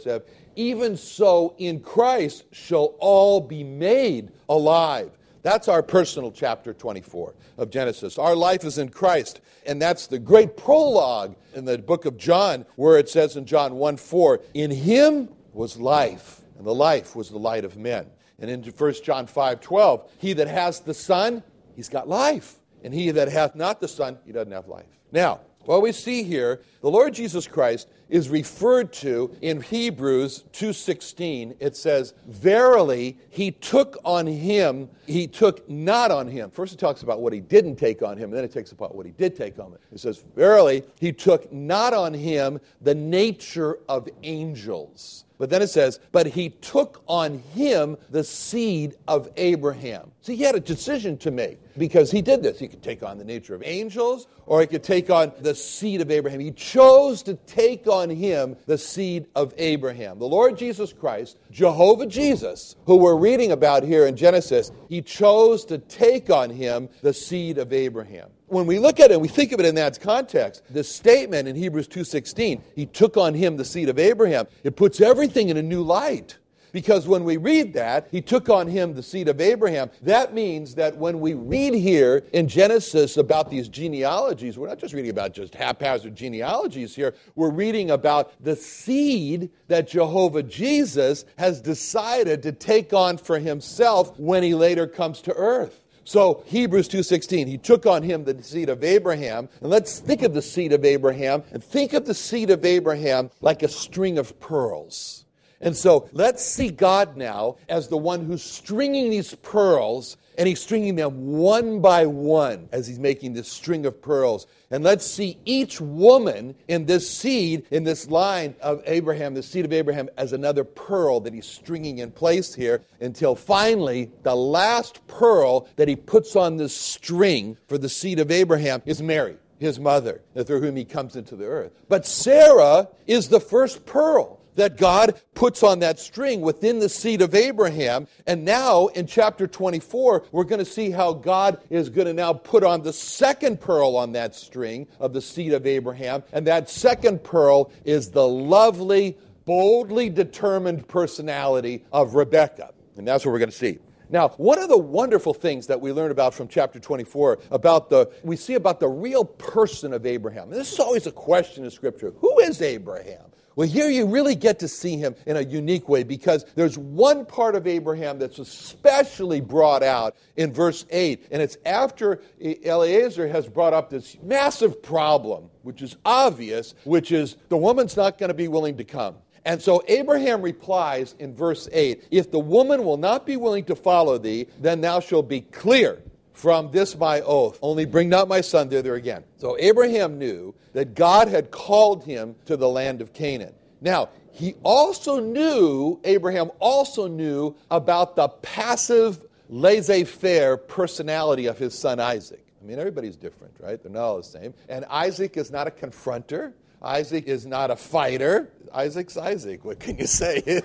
says, 0.00 0.22
Even 0.56 0.96
so 0.96 1.54
in 1.58 1.80
Christ 1.80 2.44
shall 2.52 2.94
all 2.98 3.40
be 3.40 3.64
made 3.64 4.32
alive. 4.48 5.10
That's 5.42 5.68
our 5.68 5.82
personal 5.82 6.30
chapter 6.30 6.74
24 6.74 7.34
of 7.56 7.70
Genesis. 7.70 8.18
Our 8.18 8.36
life 8.36 8.64
is 8.64 8.76
in 8.76 8.90
Christ. 8.90 9.40
And 9.66 9.80
that's 9.80 10.06
the 10.06 10.18
great 10.18 10.56
prologue 10.56 11.36
in 11.54 11.64
the 11.64 11.78
book 11.78 12.04
of 12.04 12.16
John, 12.16 12.66
where 12.76 12.98
it 12.98 13.08
says 13.08 13.36
in 13.36 13.46
John 13.46 13.74
1 13.74 13.96
4, 13.96 14.40
In 14.54 14.70
him 14.70 15.30
was 15.52 15.78
life, 15.78 16.42
and 16.58 16.66
the 16.66 16.74
life 16.74 17.16
was 17.16 17.30
the 17.30 17.38
light 17.38 17.64
of 17.64 17.76
men. 17.76 18.06
And 18.40 18.50
in 18.50 18.62
1 18.62 18.92
John 19.04 19.26
5 19.26 19.60
12, 19.60 20.12
he 20.18 20.32
that 20.34 20.48
has 20.48 20.80
the 20.80 20.94
Son, 20.94 21.42
he's 21.76 21.88
got 21.88 22.08
life. 22.08 22.56
And 22.82 22.94
he 22.94 23.10
that 23.10 23.28
hath 23.28 23.54
not 23.54 23.80
the 23.80 23.88
Son, 23.88 24.18
he 24.24 24.32
doesn't 24.32 24.52
have 24.52 24.66
life. 24.66 24.86
Now, 25.12 25.40
what 25.66 25.82
we 25.82 25.92
see 25.92 26.22
here, 26.22 26.62
the 26.80 26.90
Lord 26.90 27.12
Jesus 27.12 27.46
Christ 27.46 27.86
is 28.08 28.28
referred 28.30 28.92
to 28.94 29.30
in 29.42 29.60
Hebrews 29.60 30.44
2:16. 30.52 31.54
It 31.60 31.76
says, 31.76 32.14
"Verily 32.26 33.18
he 33.28 33.50
took 33.50 33.98
on 34.04 34.26
him, 34.26 34.88
he 35.06 35.26
took 35.26 35.68
not 35.68 36.10
on 36.10 36.28
him." 36.28 36.50
First 36.50 36.72
it 36.72 36.78
talks 36.78 37.02
about 37.02 37.20
what 37.20 37.32
he 37.32 37.40
didn't 37.40 37.76
take 37.76 38.02
on 38.02 38.16
him, 38.16 38.30
and 38.30 38.38
then 38.38 38.44
it 38.44 38.52
takes 38.52 38.72
about 38.72 38.94
what 38.94 39.06
he 39.06 39.12
did 39.12 39.36
take 39.36 39.58
on 39.58 39.66
him. 39.66 39.78
It 39.92 40.00
says, 40.00 40.24
"Verily 40.34 40.82
he 40.98 41.12
took 41.12 41.52
not 41.52 41.92
on 41.92 42.14
him 42.14 42.58
the 42.80 42.94
nature 42.94 43.78
of 43.88 44.08
angels." 44.22 45.24
But 45.40 45.48
then 45.48 45.62
it 45.62 45.68
says, 45.68 46.00
but 46.12 46.26
he 46.26 46.50
took 46.50 47.02
on 47.08 47.38
him 47.38 47.96
the 48.10 48.22
seed 48.22 48.96
of 49.08 49.30
Abraham. 49.38 50.10
See, 50.20 50.36
he 50.36 50.42
had 50.42 50.54
a 50.54 50.60
decision 50.60 51.16
to 51.16 51.30
make 51.30 51.58
because 51.78 52.10
he 52.10 52.20
did 52.20 52.42
this. 52.42 52.58
He 52.58 52.68
could 52.68 52.82
take 52.82 53.02
on 53.02 53.16
the 53.16 53.24
nature 53.24 53.54
of 53.54 53.62
angels 53.64 54.28
or 54.44 54.60
he 54.60 54.66
could 54.66 54.82
take 54.82 55.08
on 55.08 55.32
the 55.40 55.54
seed 55.54 56.02
of 56.02 56.10
Abraham. 56.10 56.40
He 56.40 56.50
chose 56.50 57.22
to 57.22 57.36
take 57.46 57.86
on 57.86 58.10
him 58.10 58.54
the 58.66 58.76
seed 58.76 59.28
of 59.34 59.54
Abraham. 59.56 60.18
The 60.18 60.26
Lord 60.26 60.58
Jesus 60.58 60.92
Christ, 60.92 61.38
Jehovah 61.50 62.06
Jesus, 62.06 62.76
who 62.84 62.96
we're 62.96 63.16
reading 63.16 63.50
about 63.50 63.82
here 63.82 64.06
in 64.06 64.16
Genesis, 64.16 64.70
he 64.90 65.00
chose 65.00 65.64
to 65.64 65.78
take 65.78 66.28
on 66.28 66.50
him 66.50 66.90
the 67.00 67.14
seed 67.14 67.56
of 67.56 67.72
Abraham 67.72 68.28
when 68.50 68.66
we 68.66 68.78
look 68.78 69.00
at 69.00 69.10
it 69.10 69.14
and 69.14 69.22
we 69.22 69.28
think 69.28 69.52
of 69.52 69.60
it 69.60 69.66
in 69.66 69.76
that 69.76 70.00
context, 70.00 70.62
the 70.70 70.84
statement 70.84 71.48
in 71.48 71.56
Hebrews 71.56 71.88
2:16, 71.88 72.62
he 72.74 72.86
took 72.86 73.16
on 73.16 73.34
him 73.34 73.56
the 73.56 73.64
seed 73.64 73.88
of 73.88 73.98
Abraham, 73.98 74.46
it 74.64 74.76
puts 74.76 75.00
everything 75.00 75.48
in 75.48 75.56
a 75.56 75.62
new 75.62 75.82
light. 75.82 76.36
Because 76.72 77.08
when 77.08 77.24
we 77.24 77.36
read 77.36 77.74
that, 77.74 78.08
he 78.10 78.20
took 78.20 78.48
on 78.48 78.68
him 78.68 78.94
the 78.94 79.02
seed 79.02 79.28
of 79.28 79.40
Abraham, 79.40 79.90
that 80.02 80.34
means 80.34 80.76
that 80.76 80.96
when 80.96 81.20
we 81.20 81.34
read 81.34 81.74
here 81.74 82.22
in 82.32 82.46
Genesis 82.46 83.16
about 83.16 83.50
these 83.50 83.68
genealogies, 83.68 84.56
we're 84.56 84.68
not 84.68 84.78
just 84.78 84.94
reading 84.94 85.10
about 85.10 85.32
just 85.32 85.54
haphazard 85.54 86.14
genealogies 86.14 86.94
here, 86.94 87.14
we're 87.34 87.50
reading 87.50 87.90
about 87.90 88.32
the 88.42 88.54
seed 88.54 89.50
that 89.66 89.88
Jehovah 89.88 90.44
Jesus 90.44 91.24
has 91.36 91.60
decided 91.60 92.42
to 92.44 92.52
take 92.52 92.92
on 92.92 93.16
for 93.16 93.38
himself 93.38 94.18
when 94.18 94.42
he 94.42 94.54
later 94.54 94.86
comes 94.86 95.20
to 95.22 95.34
earth. 95.34 95.79
So 96.04 96.42
Hebrews 96.46 96.88
2:16, 96.88 97.46
he 97.46 97.58
took 97.58 97.86
on 97.86 98.02
him 98.02 98.24
the 98.24 98.42
seed 98.42 98.68
of 98.68 98.82
Abraham. 98.82 99.48
And 99.60 99.70
let's 99.70 99.98
think 99.98 100.22
of 100.22 100.34
the 100.34 100.42
seed 100.42 100.72
of 100.72 100.84
Abraham 100.84 101.42
and 101.52 101.62
think 101.62 101.92
of 101.92 102.06
the 102.06 102.14
seed 102.14 102.50
of 102.50 102.64
Abraham 102.64 103.30
like 103.40 103.62
a 103.62 103.68
string 103.68 104.18
of 104.18 104.38
pearls. 104.40 105.24
And 105.60 105.76
so 105.76 106.08
let's 106.12 106.42
see 106.42 106.70
God 106.70 107.16
now 107.16 107.56
as 107.68 107.88
the 107.88 107.98
one 107.98 108.24
who's 108.24 108.42
stringing 108.42 109.10
these 109.10 109.34
pearls, 109.34 110.16
and 110.38 110.48
he's 110.48 110.60
stringing 110.60 110.96
them 110.96 111.38
one 111.38 111.80
by 111.80 112.06
one 112.06 112.68
as 112.72 112.86
he's 112.86 112.98
making 112.98 113.34
this 113.34 113.50
string 113.50 113.86
of 113.86 114.00
pearls. 114.00 114.46
And 114.70 114.84
let's 114.84 115.04
see 115.04 115.38
each 115.44 115.80
woman 115.80 116.54
in 116.68 116.86
this 116.86 117.10
seed, 117.10 117.66
in 117.70 117.84
this 117.84 118.08
line 118.08 118.54
of 118.60 118.82
Abraham, 118.86 119.34
the 119.34 119.42
seed 119.42 119.64
of 119.64 119.72
Abraham, 119.72 120.08
as 120.16 120.32
another 120.32 120.64
pearl 120.64 121.20
that 121.20 121.34
he's 121.34 121.46
stringing 121.46 121.98
in 121.98 122.10
place 122.10 122.54
here 122.54 122.82
until 123.00 123.34
finally 123.34 124.10
the 124.22 124.34
last 124.34 125.06
pearl 125.06 125.68
that 125.76 125.88
he 125.88 125.96
puts 125.96 126.36
on 126.36 126.56
this 126.56 126.74
string 126.74 127.56
for 127.66 127.78
the 127.78 127.88
seed 127.88 128.18
of 128.20 128.30
Abraham 128.30 128.82
is 128.86 129.02
Mary 129.02 129.36
his 129.60 129.78
mother, 129.78 130.22
through 130.44 130.60
whom 130.60 130.74
he 130.74 130.84
comes 130.86 131.14
into 131.14 131.36
the 131.36 131.44
earth. 131.44 131.72
But 131.88 132.06
Sarah 132.06 132.88
is 133.06 133.28
the 133.28 133.40
first 133.40 133.84
pearl 133.84 134.39
that 134.54 134.76
God 134.76 135.20
puts 135.34 135.62
on 135.62 135.80
that 135.80 135.98
string 135.98 136.40
within 136.40 136.78
the 136.78 136.88
seed 136.88 137.22
of 137.22 137.34
Abraham. 137.34 138.06
And 138.26 138.44
now 138.44 138.88
in 138.88 139.06
chapter 139.06 139.46
24, 139.46 140.26
we're 140.32 140.44
going 140.44 140.58
to 140.58 140.64
see 140.64 140.90
how 140.90 141.12
God 141.12 141.60
is 141.70 141.88
going 141.88 142.06
to 142.06 142.12
now 142.12 142.32
put 142.32 142.64
on 142.64 142.82
the 142.82 142.92
second 142.92 143.60
pearl 143.60 143.96
on 143.96 144.12
that 144.12 144.34
string 144.34 144.86
of 144.98 145.12
the 145.12 145.20
seed 145.20 145.52
of 145.52 145.66
Abraham. 145.66 146.22
And 146.32 146.46
that 146.46 146.68
second 146.68 147.22
pearl 147.22 147.72
is 147.84 148.10
the 148.10 148.26
lovely, 148.26 149.16
boldly 149.44 150.10
determined 150.10 150.88
personality 150.88 151.84
of 151.92 152.14
Rebekah. 152.14 152.72
And 152.96 153.06
that's 153.06 153.24
what 153.24 153.32
we're 153.32 153.38
going 153.38 153.50
to 153.50 153.56
see. 153.56 153.78
Now, 154.10 154.30
one 154.30 154.58
of 154.58 154.68
the 154.68 154.76
wonderful 154.76 155.32
things 155.32 155.68
that 155.68 155.80
we 155.80 155.92
learn 155.92 156.10
about 156.10 156.34
from 156.34 156.48
chapter 156.48 156.80
24 156.80 157.38
about 157.52 157.88
the 157.88 158.10
we 158.24 158.34
see 158.34 158.54
about 158.54 158.80
the 158.80 158.88
real 158.88 159.24
person 159.24 159.92
of 159.92 160.04
Abraham. 160.04 160.50
This 160.50 160.72
is 160.72 160.80
always 160.80 161.06
a 161.06 161.12
question 161.12 161.64
in 161.64 161.70
scripture. 161.70 162.12
Who 162.18 162.40
is 162.40 162.60
Abraham? 162.60 163.29
Well, 163.60 163.68
here 163.68 163.90
you 163.90 164.06
really 164.06 164.36
get 164.36 164.58
to 164.60 164.68
see 164.68 164.96
him 164.96 165.14
in 165.26 165.36
a 165.36 165.42
unique 165.42 165.86
way 165.86 166.02
because 166.02 166.46
there's 166.54 166.78
one 166.78 167.26
part 167.26 167.54
of 167.54 167.66
Abraham 167.66 168.18
that's 168.18 168.38
especially 168.38 169.42
brought 169.42 169.82
out 169.82 170.16
in 170.36 170.50
verse 170.50 170.86
8, 170.88 171.26
and 171.30 171.42
it's 171.42 171.58
after 171.66 172.22
Eliezer 172.40 173.28
has 173.28 173.46
brought 173.46 173.74
up 173.74 173.90
this 173.90 174.16
massive 174.22 174.82
problem, 174.82 175.50
which 175.60 175.82
is 175.82 175.98
obvious, 176.06 176.72
which 176.84 177.12
is 177.12 177.36
the 177.50 177.56
woman's 177.58 177.98
not 177.98 178.16
going 178.16 178.28
to 178.28 178.34
be 178.34 178.48
willing 178.48 178.78
to 178.78 178.84
come. 178.84 179.16
And 179.44 179.60
so 179.60 179.82
Abraham 179.88 180.40
replies 180.40 181.14
in 181.18 181.34
verse 181.34 181.68
8 181.70 182.08
If 182.10 182.30
the 182.30 182.38
woman 182.38 182.82
will 182.82 182.96
not 182.96 183.26
be 183.26 183.36
willing 183.36 183.64
to 183.64 183.76
follow 183.76 184.16
thee, 184.16 184.46
then 184.58 184.80
thou 184.80 185.00
shalt 185.00 185.28
be 185.28 185.42
clear 185.42 186.02
from 186.40 186.70
this 186.70 186.96
my 186.96 187.20
oath. 187.20 187.58
Only 187.60 187.84
bring 187.84 188.08
not 188.08 188.26
my 188.26 188.40
son 188.40 188.70
thither 188.70 188.94
again. 188.94 189.24
So 189.36 189.58
Abraham 189.58 190.18
knew 190.18 190.54
that 190.72 190.94
God 190.94 191.28
had 191.28 191.50
called 191.50 192.04
him 192.04 192.34
to 192.46 192.56
the 192.56 192.68
land 192.68 193.02
of 193.02 193.12
Canaan. 193.12 193.52
Now, 193.82 194.08
he 194.32 194.54
also 194.62 195.20
knew, 195.20 196.00
Abraham 196.04 196.50
also 196.58 197.08
knew 197.08 197.54
about 197.70 198.16
the 198.16 198.28
passive, 198.28 199.20
laissez 199.50 200.04
faire 200.04 200.56
personality 200.56 201.44
of 201.44 201.58
his 201.58 201.78
son 201.78 202.00
Isaac. 202.00 202.42
I 202.62 202.66
mean, 202.66 202.78
everybody's 202.78 203.16
different, 203.16 203.54
right? 203.60 203.82
They're 203.82 203.92
not 203.92 204.02
all 204.02 204.16
the 204.16 204.24
same. 204.24 204.54
And 204.68 204.86
Isaac 204.86 205.36
is 205.36 205.50
not 205.50 205.66
a 205.66 205.70
confronter. 205.70 206.54
Isaac 206.82 207.26
is 207.26 207.44
not 207.44 207.70
a 207.70 207.76
fighter. 207.76 208.50
Isaac's 208.72 209.16
Isaac. 209.16 209.64
What 209.64 209.80
can 209.80 209.98
you 209.98 210.06
say? 210.06 210.40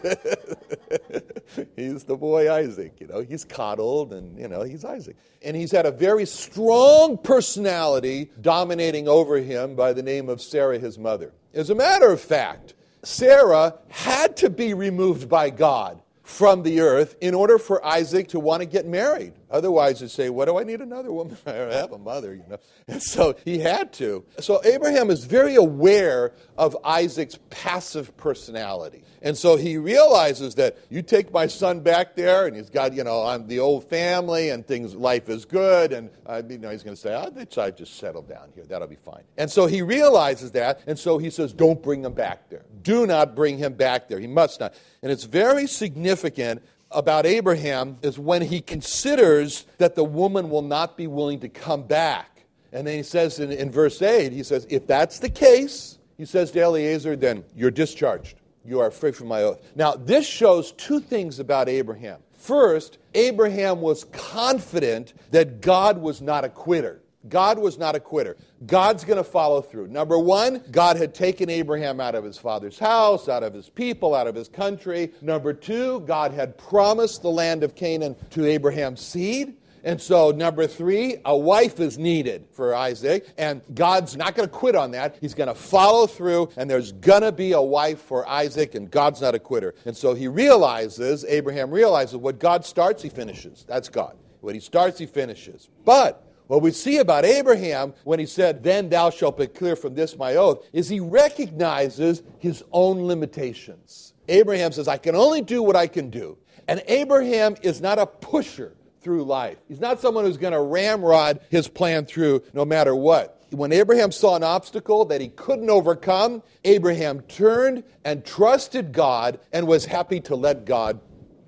he's 1.75 2.03
the 2.05 2.15
boy 2.15 2.51
Isaac. 2.51 2.93
You 2.99 3.07
know, 3.07 3.21
he's 3.21 3.43
coddled 3.43 4.13
and, 4.13 4.37
you 4.39 4.47
know, 4.47 4.63
he's 4.63 4.85
Isaac. 4.85 5.17
And 5.43 5.57
he's 5.57 5.71
had 5.71 5.85
a 5.85 5.91
very 5.91 6.25
strong 6.25 7.17
personality 7.17 8.31
dominating 8.41 9.07
over 9.07 9.37
him 9.37 9.75
by 9.75 9.91
the 9.93 10.03
name 10.03 10.29
of 10.29 10.41
Sarah, 10.41 10.79
his 10.79 10.97
mother. 10.97 11.33
As 11.53 11.69
a 11.69 11.75
matter 11.75 12.11
of 12.11 12.21
fact, 12.21 12.75
Sarah 13.03 13.75
had 13.89 14.37
to 14.37 14.49
be 14.49 14.73
removed 14.73 15.27
by 15.27 15.49
God 15.49 16.01
from 16.23 16.63
the 16.63 16.81
earth 16.81 17.15
in 17.21 17.35
order 17.35 17.59
for 17.59 17.85
Isaac 17.85 18.29
to 18.29 18.39
want 18.39 18.61
to 18.61 18.65
get 18.65 18.87
married. 18.87 19.33
Otherwise, 19.49 19.99
he'd 19.99 20.11
say, 20.11 20.29
What 20.29 20.45
do 20.45 20.57
I 20.57 20.63
need 20.63 20.81
another 20.81 21.11
woman? 21.11 21.37
I 21.45 21.51
have 21.51 21.91
a 21.91 21.97
mother, 21.97 22.33
you 22.33 22.43
know. 22.49 22.57
And 22.87 23.01
so 23.01 23.35
he 23.45 23.59
had 23.59 23.93
to. 23.93 24.25
So 24.39 24.61
Abraham 24.63 25.09
is 25.09 25.25
very 25.25 25.55
aware 25.55 26.33
of 26.57 26.77
Isaac's 26.83 27.37
passive 27.49 28.15
personality. 28.17 29.03
And 29.21 29.35
so 29.35 29.55
he 29.55 29.77
realizes 29.77 30.55
that 30.55 30.77
you 30.89 31.01
take 31.01 31.33
my 31.33 31.47
son 31.47 31.79
back 31.79 32.15
there, 32.15 32.45
and 32.45 32.55
he's 32.55 32.69
got, 32.69 32.93
you 32.93 33.03
know, 33.03 33.23
I'm 33.23 33.47
the 33.47 33.59
old 33.59 33.89
family, 33.89 34.49
and 34.49 34.65
things, 34.65 34.93
life 34.93 35.29
is 35.29 35.45
good, 35.45 35.93
and 35.93 36.11
uh, 36.27 36.43
you 36.47 36.59
know, 36.59 36.69
he's 36.69 36.83
going 36.83 36.95
to 36.95 37.01
say, 37.01 37.15
oh, 37.15 37.61
I 37.61 37.71
just 37.71 37.97
settle 37.97 38.21
down 38.21 38.49
here. 38.53 38.65
That'll 38.65 38.87
be 38.87 38.95
fine. 38.95 39.23
And 39.37 39.49
so 39.49 39.65
he 39.65 39.81
realizes 39.81 40.51
that, 40.51 40.81
and 40.85 40.97
so 40.97 41.17
he 41.17 41.29
says, 41.29 41.53
don't 41.53 41.81
bring 41.81 42.03
him 42.03 42.13
back 42.13 42.49
there. 42.49 42.65
Do 42.83 43.07
not 43.07 43.35
bring 43.35 43.57
him 43.57 43.73
back 43.73 44.07
there. 44.07 44.19
He 44.19 44.27
must 44.27 44.59
not. 44.59 44.75
And 45.01 45.11
it's 45.11 45.23
very 45.23 45.67
significant 45.67 46.61
about 46.91 47.25
Abraham 47.25 47.97
is 48.01 48.17
when 48.17 48.41
he 48.41 48.61
considers 48.61 49.65
that 49.77 49.95
the 49.95 50.03
woman 50.03 50.49
will 50.49 50.61
not 50.61 50.97
be 50.97 51.07
willing 51.07 51.39
to 51.41 51.49
come 51.49 51.83
back. 51.83 52.45
And 52.71 52.85
then 52.85 52.97
he 52.97 53.03
says 53.03 53.39
in, 53.39 53.51
in 53.51 53.71
verse 53.71 54.01
8, 54.01 54.31
he 54.31 54.43
says, 54.43 54.67
if 54.69 54.85
that's 54.87 55.19
the 55.19 55.29
case, 55.29 55.97
he 56.17 56.25
says 56.25 56.51
to 56.51 56.61
Eliezer, 56.61 57.15
then 57.15 57.43
you're 57.55 57.71
discharged. 57.71 58.37
You 58.65 58.79
are 58.79 58.91
free 58.91 59.11
from 59.11 59.27
my 59.27 59.43
oath. 59.43 59.61
Now, 59.75 59.93
this 59.93 60.25
shows 60.25 60.71
two 60.73 60.99
things 60.99 61.39
about 61.39 61.69
Abraham. 61.69 62.19
First, 62.33 62.97
Abraham 63.13 63.81
was 63.81 64.05
confident 64.05 65.13
that 65.31 65.61
God 65.61 65.99
was 65.99 66.21
not 66.21 66.43
a 66.43 66.49
quitter. 66.49 67.01
God 67.29 67.59
was 67.59 67.77
not 67.77 67.95
a 67.95 67.99
quitter. 67.99 68.37
God's 68.65 69.03
going 69.03 69.17
to 69.17 69.23
follow 69.23 69.61
through. 69.61 69.87
Number 69.87 70.17
one, 70.17 70.61
God 70.71 70.97
had 70.97 71.13
taken 71.13 71.49
Abraham 71.49 71.99
out 71.99 72.15
of 72.15 72.23
his 72.23 72.37
father's 72.37 72.79
house, 72.79 73.27
out 73.29 73.43
of 73.43 73.53
his 73.53 73.69
people, 73.69 74.15
out 74.15 74.27
of 74.27 74.35
his 74.35 74.47
country. 74.47 75.11
Number 75.21 75.53
two, 75.53 76.01
God 76.01 76.31
had 76.31 76.57
promised 76.57 77.21
the 77.21 77.31
land 77.31 77.63
of 77.63 77.75
Canaan 77.75 78.15
to 78.31 78.45
Abraham's 78.45 79.01
seed. 79.01 79.57
And 79.85 80.01
so, 80.01 80.31
number 80.31 80.65
three, 80.65 81.17
a 81.25 81.37
wife 81.37 81.79
is 81.79 81.99
needed 81.99 82.47
for 82.53 82.73
Isaac, 82.73 83.27
and 83.37 83.61
God's 83.75 84.17
not 84.17 84.33
going 84.33 84.49
to 84.49 84.53
quit 84.53 84.75
on 84.75 84.91
that. 84.91 85.15
He's 85.21 85.35
going 85.35 85.47
to 85.47 85.53
follow 85.53 86.07
through, 86.07 86.49
and 86.57 86.67
there's 86.67 86.91
going 86.91 87.21
to 87.21 87.31
be 87.31 87.51
a 87.51 87.61
wife 87.61 88.01
for 88.01 88.27
Isaac, 88.27 88.73
and 88.73 88.89
God's 88.89 89.21
not 89.21 89.35
a 89.35 89.39
quitter. 89.39 89.75
And 89.85 89.95
so 89.95 90.15
he 90.15 90.27
realizes, 90.27 91.23
Abraham 91.25 91.69
realizes, 91.69 92.15
what 92.15 92.39
God 92.39 92.65
starts, 92.65 93.03
he 93.03 93.09
finishes. 93.09 93.63
That's 93.67 93.87
God. 93.87 94.17
What 94.41 94.55
he 94.55 94.59
starts, 94.59 94.97
he 94.97 95.05
finishes. 95.05 95.69
But 95.85 96.24
what 96.47 96.61
we 96.61 96.71
see 96.71 96.97
about 96.97 97.25
Abraham 97.25 97.93
when 98.03 98.19
he 98.19 98.25
said, 98.25 98.63
Then 98.63 98.89
thou 98.89 99.09
shalt 99.09 99.37
be 99.37 99.47
clear 99.47 99.75
from 99.75 99.95
this 99.95 100.17
my 100.17 100.35
oath, 100.35 100.67
is 100.73 100.89
he 100.89 100.99
recognizes 100.99 102.23
his 102.39 102.63
own 102.71 103.03
limitations. 103.03 104.13
Abraham 104.27 104.71
says, 104.71 104.87
I 104.87 104.97
can 104.97 105.15
only 105.15 105.41
do 105.41 105.61
what 105.61 105.75
I 105.75 105.87
can 105.87 106.09
do. 106.09 106.37
And 106.67 106.83
Abraham 106.87 107.55
is 107.61 107.81
not 107.81 107.99
a 107.99 108.05
pusher 108.05 108.75
through 109.01 109.23
life. 109.23 109.57
He's 109.67 109.79
not 109.79 109.99
someone 109.99 110.25
who's 110.25 110.37
going 110.37 110.53
to 110.53 110.61
ramrod 110.61 111.39
his 111.49 111.67
plan 111.67 112.05
through 112.05 112.41
no 112.53 112.65
matter 112.65 112.95
what. 112.95 113.43
When 113.51 113.71
Abraham 113.71 114.11
saw 114.11 114.35
an 114.35 114.43
obstacle 114.43 115.05
that 115.05 115.21
he 115.21 115.29
couldn't 115.29 115.69
overcome, 115.69 116.41
Abraham 116.63 117.21
turned 117.21 117.83
and 118.03 118.25
trusted 118.25 118.91
God 118.91 119.39
and 119.53 119.67
was 119.67 119.85
happy 119.85 120.19
to 120.21 120.35
let 120.35 120.65
God 120.65 120.99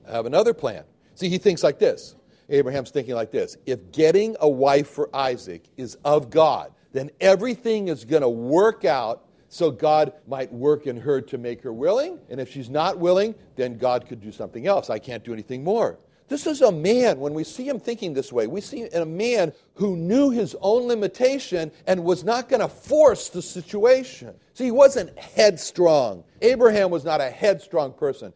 have 0.07 0.27
another 0.27 0.53
plan. 0.53 0.83
See, 1.15 1.29
he 1.29 1.39
thinks 1.39 1.63
like 1.63 1.79
this. 1.79 2.15
Abraham's 2.49 2.91
thinking 2.91 3.15
like 3.15 3.31
this 3.31 3.57
if 3.65 3.91
getting 3.91 4.35
a 4.39 4.49
wife 4.49 4.89
for 4.89 5.09
Isaac 5.15 5.63
is 5.77 5.97
of 6.05 6.29
God, 6.29 6.71
then 6.93 7.11
everything 7.19 7.87
is 7.87 8.05
going 8.05 8.21
to 8.21 8.29
work 8.29 8.85
out 8.85 9.23
so 9.49 9.71
God 9.71 10.13
might 10.27 10.51
work 10.51 10.87
in 10.87 10.97
her 10.97 11.21
to 11.21 11.37
make 11.37 11.61
her 11.63 11.73
willing. 11.73 12.19
And 12.29 12.39
if 12.39 12.51
she's 12.51 12.69
not 12.69 12.97
willing, 12.97 13.35
then 13.55 13.77
God 13.77 14.07
could 14.07 14.21
do 14.21 14.31
something 14.31 14.67
else. 14.67 14.89
I 14.89 14.99
can't 14.99 15.23
do 15.23 15.33
anything 15.33 15.63
more. 15.63 15.99
This 16.29 16.45
is 16.45 16.61
a 16.61 16.71
man, 16.71 17.21
when 17.21 17.33
we 17.33 17.45
see 17.45 17.67
him 17.67 17.79
thinking 17.79 18.13
this 18.13 18.33
way, 18.33 18.47
we 18.47 18.59
see 18.59 18.83
a 18.83 19.05
man 19.05 19.53
who 19.75 19.95
knew 19.95 20.29
his 20.29 20.57
own 20.59 20.87
limitation 20.87 21.71
and 21.85 22.03
was 22.03 22.25
not 22.25 22.49
going 22.49 22.59
to 22.59 22.67
force 22.67 23.29
the 23.29 23.41
situation. 23.41 24.33
See, 24.53 24.65
he 24.65 24.71
wasn't 24.71 25.17
headstrong. 25.17 26.25
Abraham 26.41 26.91
was 26.91 27.05
not 27.05 27.21
a 27.21 27.29
headstrong 27.29 27.93
person. 27.93 28.33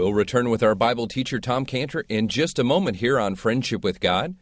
We'll 0.00 0.14
return 0.14 0.48
with 0.48 0.62
our 0.62 0.74
Bible 0.74 1.06
teacher, 1.06 1.38
Tom 1.38 1.66
Cantor, 1.66 2.06
in 2.08 2.28
just 2.28 2.58
a 2.58 2.64
moment 2.64 2.96
here 2.96 3.20
on 3.20 3.34
Friendship 3.34 3.84
with 3.84 4.00
God. 4.00 4.34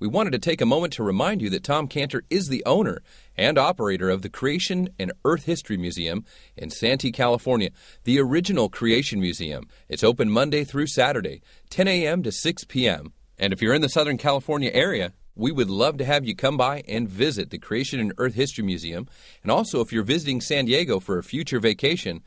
We 0.00 0.08
wanted 0.08 0.32
to 0.32 0.40
take 0.40 0.60
a 0.60 0.66
moment 0.66 0.92
to 0.94 1.04
remind 1.04 1.40
you 1.40 1.48
that 1.50 1.62
Tom 1.62 1.86
Cantor 1.86 2.24
is 2.30 2.48
the 2.48 2.64
owner 2.66 3.00
and 3.36 3.56
operator 3.56 4.10
of 4.10 4.22
the 4.22 4.28
Creation 4.28 4.88
and 4.98 5.12
Earth 5.24 5.44
History 5.44 5.76
Museum 5.76 6.24
in 6.56 6.68
Santee, 6.68 7.12
California, 7.12 7.70
the 8.02 8.18
original 8.18 8.68
Creation 8.68 9.20
Museum. 9.20 9.68
It's 9.88 10.02
open 10.02 10.30
Monday 10.30 10.64
through 10.64 10.88
Saturday, 10.88 11.42
10 11.70 11.86
a.m. 11.86 12.24
to 12.24 12.32
6 12.32 12.64
p.m. 12.64 13.12
And 13.38 13.52
if 13.52 13.62
you're 13.62 13.72
in 13.72 13.82
the 13.82 13.88
Southern 13.88 14.18
California 14.18 14.72
area, 14.74 15.12
we 15.36 15.52
would 15.52 15.70
love 15.70 15.96
to 15.98 16.04
have 16.04 16.24
you 16.24 16.34
come 16.34 16.56
by 16.56 16.82
and 16.88 17.08
visit 17.08 17.50
the 17.50 17.58
Creation 17.58 18.00
and 18.00 18.12
Earth 18.18 18.34
History 18.34 18.64
Museum. 18.64 19.06
And 19.44 19.52
also, 19.52 19.80
if 19.80 19.92
you're 19.92 20.02
visiting 20.02 20.40
San 20.40 20.64
Diego 20.64 20.98
for 20.98 21.18
a 21.18 21.22
future 21.22 21.60
vacation, 21.60 22.20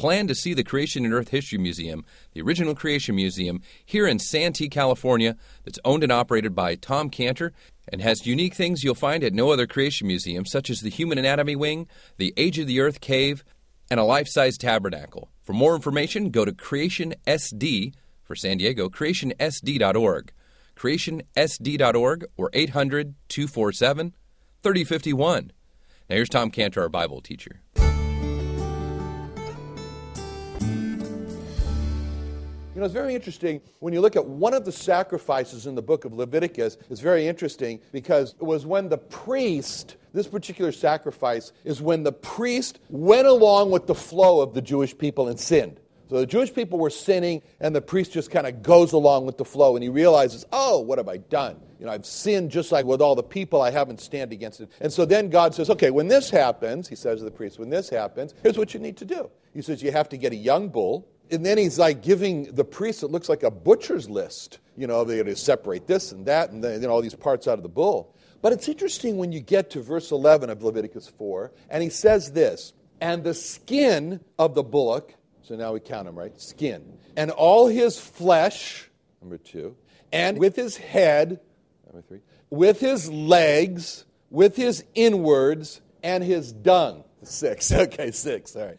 Plan 0.00 0.28
to 0.28 0.34
see 0.34 0.54
the 0.54 0.64
Creation 0.64 1.04
and 1.04 1.12
Earth 1.12 1.28
History 1.28 1.58
Museum, 1.58 2.06
the 2.32 2.40
original 2.40 2.74
Creation 2.74 3.14
Museum, 3.14 3.60
here 3.84 4.06
in 4.06 4.18
Santee, 4.18 4.70
California, 4.70 5.36
that's 5.62 5.78
owned 5.84 6.02
and 6.02 6.10
operated 6.10 6.54
by 6.54 6.74
Tom 6.74 7.10
Cantor 7.10 7.52
and 7.86 8.00
has 8.00 8.26
unique 8.26 8.54
things 8.54 8.82
you'll 8.82 8.94
find 8.94 9.22
at 9.22 9.34
no 9.34 9.50
other 9.50 9.66
creation 9.66 10.06
museum, 10.06 10.46
such 10.46 10.70
as 10.70 10.80
the 10.80 10.88
Human 10.88 11.18
Anatomy 11.18 11.54
Wing, 11.54 11.86
the 12.16 12.32
Age 12.38 12.58
of 12.58 12.66
the 12.66 12.80
Earth 12.80 13.02
Cave, 13.02 13.44
and 13.90 14.00
a 14.00 14.04
life 14.04 14.26
size 14.26 14.56
tabernacle. 14.56 15.28
For 15.42 15.52
more 15.52 15.74
information, 15.74 16.30
go 16.30 16.46
to 16.46 16.52
creationsd 16.52 17.92
for 18.22 18.34
San 18.34 18.56
Diego, 18.56 18.88
creationsd.org, 18.88 20.32
creationsd.org, 20.76 22.24
or 22.38 22.50
800 22.54 23.14
247 23.28 24.14
3051. 24.62 25.52
Now, 26.08 26.16
here's 26.16 26.30
Tom 26.30 26.50
Cantor, 26.50 26.80
our 26.80 26.88
Bible 26.88 27.20
teacher. 27.20 27.60
Know, 32.80 32.86
it's 32.86 32.94
very 32.94 33.14
interesting 33.14 33.60
when 33.80 33.92
you 33.92 34.00
look 34.00 34.16
at 34.16 34.24
one 34.24 34.54
of 34.54 34.64
the 34.64 34.72
sacrifices 34.72 35.66
in 35.66 35.74
the 35.74 35.82
book 35.82 36.06
of 36.06 36.14
Leviticus. 36.14 36.78
It's 36.88 37.02
very 37.02 37.28
interesting 37.28 37.78
because 37.92 38.34
it 38.40 38.42
was 38.42 38.64
when 38.64 38.88
the 38.88 38.96
priest, 38.96 39.96
this 40.14 40.26
particular 40.26 40.72
sacrifice 40.72 41.52
is 41.64 41.82
when 41.82 42.04
the 42.04 42.12
priest 42.12 42.78
went 42.88 43.26
along 43.26 43.70
with 43.70 43.86
the 43.86 43.94
flow 43.94 44.40
of 44.40 44.54
the 44.54 44.62
Jewish 44.62 44.96
people 44.96 45.28
and 45.28 45.38
sinned. 45.38 45.78
So 46.08 46.20
the 46.20 46.26
Jewish 46.26 46.54
people 46.54 46.78
were 46.78 46.88
sinning, 46.88 47.42
and 47.60 47.76
the 47.76 47.82
priest 47.82 48.12
just 48.12 48.30
kind 48.30 48.46
of 48.46 48.62
goes 48.62 48.94
along 48.94 49.26
with 49.26 49.36
the 49.36 49.44
flow, 49.44 49.76
and 49.76 49.82
he 49.82 49.90
realizes, 49.90 50.46
oh, 50.50 50.80
what 50.80 50.96
have 50.98 51.08
I 51.08 51.18
done? 51.18 51.60
You 51.78 51.84
know, 51.86 51.92
I've 51.92 52.06
sinned 52.06 52.50
just 52.50 52.72
like 52.72 52.86
with 52.86 53.02
all 53.02 53.14
the 53.14 53.22
people, 53.22 53.60
I 53.60 53.70
haven't 53.70 54.00
stand 54.00 54.32
against 54.32 54.60
it. 54.60 54.70
And 54.80 54.90
so 54.90 55.04
then 55.04 55.28
God 55.28 55.54
says, 55.54 55.68
okay, 55.68 55.90
when 55.90 56.08
this 56.08 56.30
happens, 56.30 56.88
he 56.88 56.96
says 56.96 57.18
to 57.18 57.26
the 57.26 57.30
priest, 57.30 57.58
when 57.58 57.68
this 57.68 57.90
happens, 57.90 58.34
here's 58.42 58.56
what 58.56 58.72
you 58.72 58.80
need 58.80 58.96
to 58.96 59.04
do. 59.04 59.30
He 59.52 59.60
says, 59.60 59.82
you 59.82 59.92
have 59.92 60.08
to 60.08 60.16
get 60.16 60.32
a 60.32 60.36
young 60.36 60.68
bull, 60.70 61.06
and 61.30 61.44
then 61.44 61.58
he's 61.58 61.78
like 61.78 62.02
giving 62.02 62.44
the 62.54 62.64
priest, 62.64 63.02
it 63.02 63.08
looks 63.08 63.28
like 63.28 63.42
a 63.42 63.50
butcher's 63.50 64.08
list. 64.08 64.58
You 64.76 64.86
know, 64.86 65.04
they're 65.04 65.22
going 65.22 65.34
to 65.34 65.36
separate 65.36 65.86
this 65.86 66.12
and 66.12 66.26
that 66.26 66.50
and 66.50 66.62
then 66.62 66.86
all 66.86 67.02
these 67.02 67.14
parts 67.14 67.46
out 67.46 67.58
of 67.58 67.62
the 67.62 67.68
bull. 67.68 68.14
But 68.42 68.52
it's 68.52 68.68
interesting 68.68 69.18
when 69.18 69.32
you 69.32 69.40
get 69.40 69.70
to 69.70 69.82
verse 69.82 70.10
11 70.10 70.48
of 70.48 70.62
Leviticus 70.62 71.08
4, 71.08 71.52
and 71.68 71.82
he 71.82 71.90
says 71.90 72.32
this 72.32 72.72
And 73.00 73.22
the 73.22 73.34
skin 73.34 74.20
of 74.38 74.54
the 74.54 74.62
bullock, 74.62 75.14
so 75.42 75.56
now 75.56 75.72
we 75.72 75.80
count 75.80 76.06
them, 76.06 76.18
right? 76.18 76.38
Skin. 76.40 76.98
And 77.16 77.30
all 77.30 77.68
his 77.68 77.98
flesh, 78.00 78.88
number 79.20 79.36
two, 79.36 79.76
and 80.12 80.38
with 80.38 80.56
his 80.56 80.76
head, 80.76 81.40
number 81.86 82.06
three, 82.06 82.20
with 82.48 82.80
his 82.80 83.10
legs, 83.10 84.04
with 84.30 84.56
his 84.56 84.84
inwards, 84.94 85.82
and 86.02 86.24
his 86.24 86.52
dung. 86.52 87.04
Six. 87.22 87.70
Okay, 87.80 88.10
six. 88.10 88.56
All 88.56 88.66
right. 88.66 88.78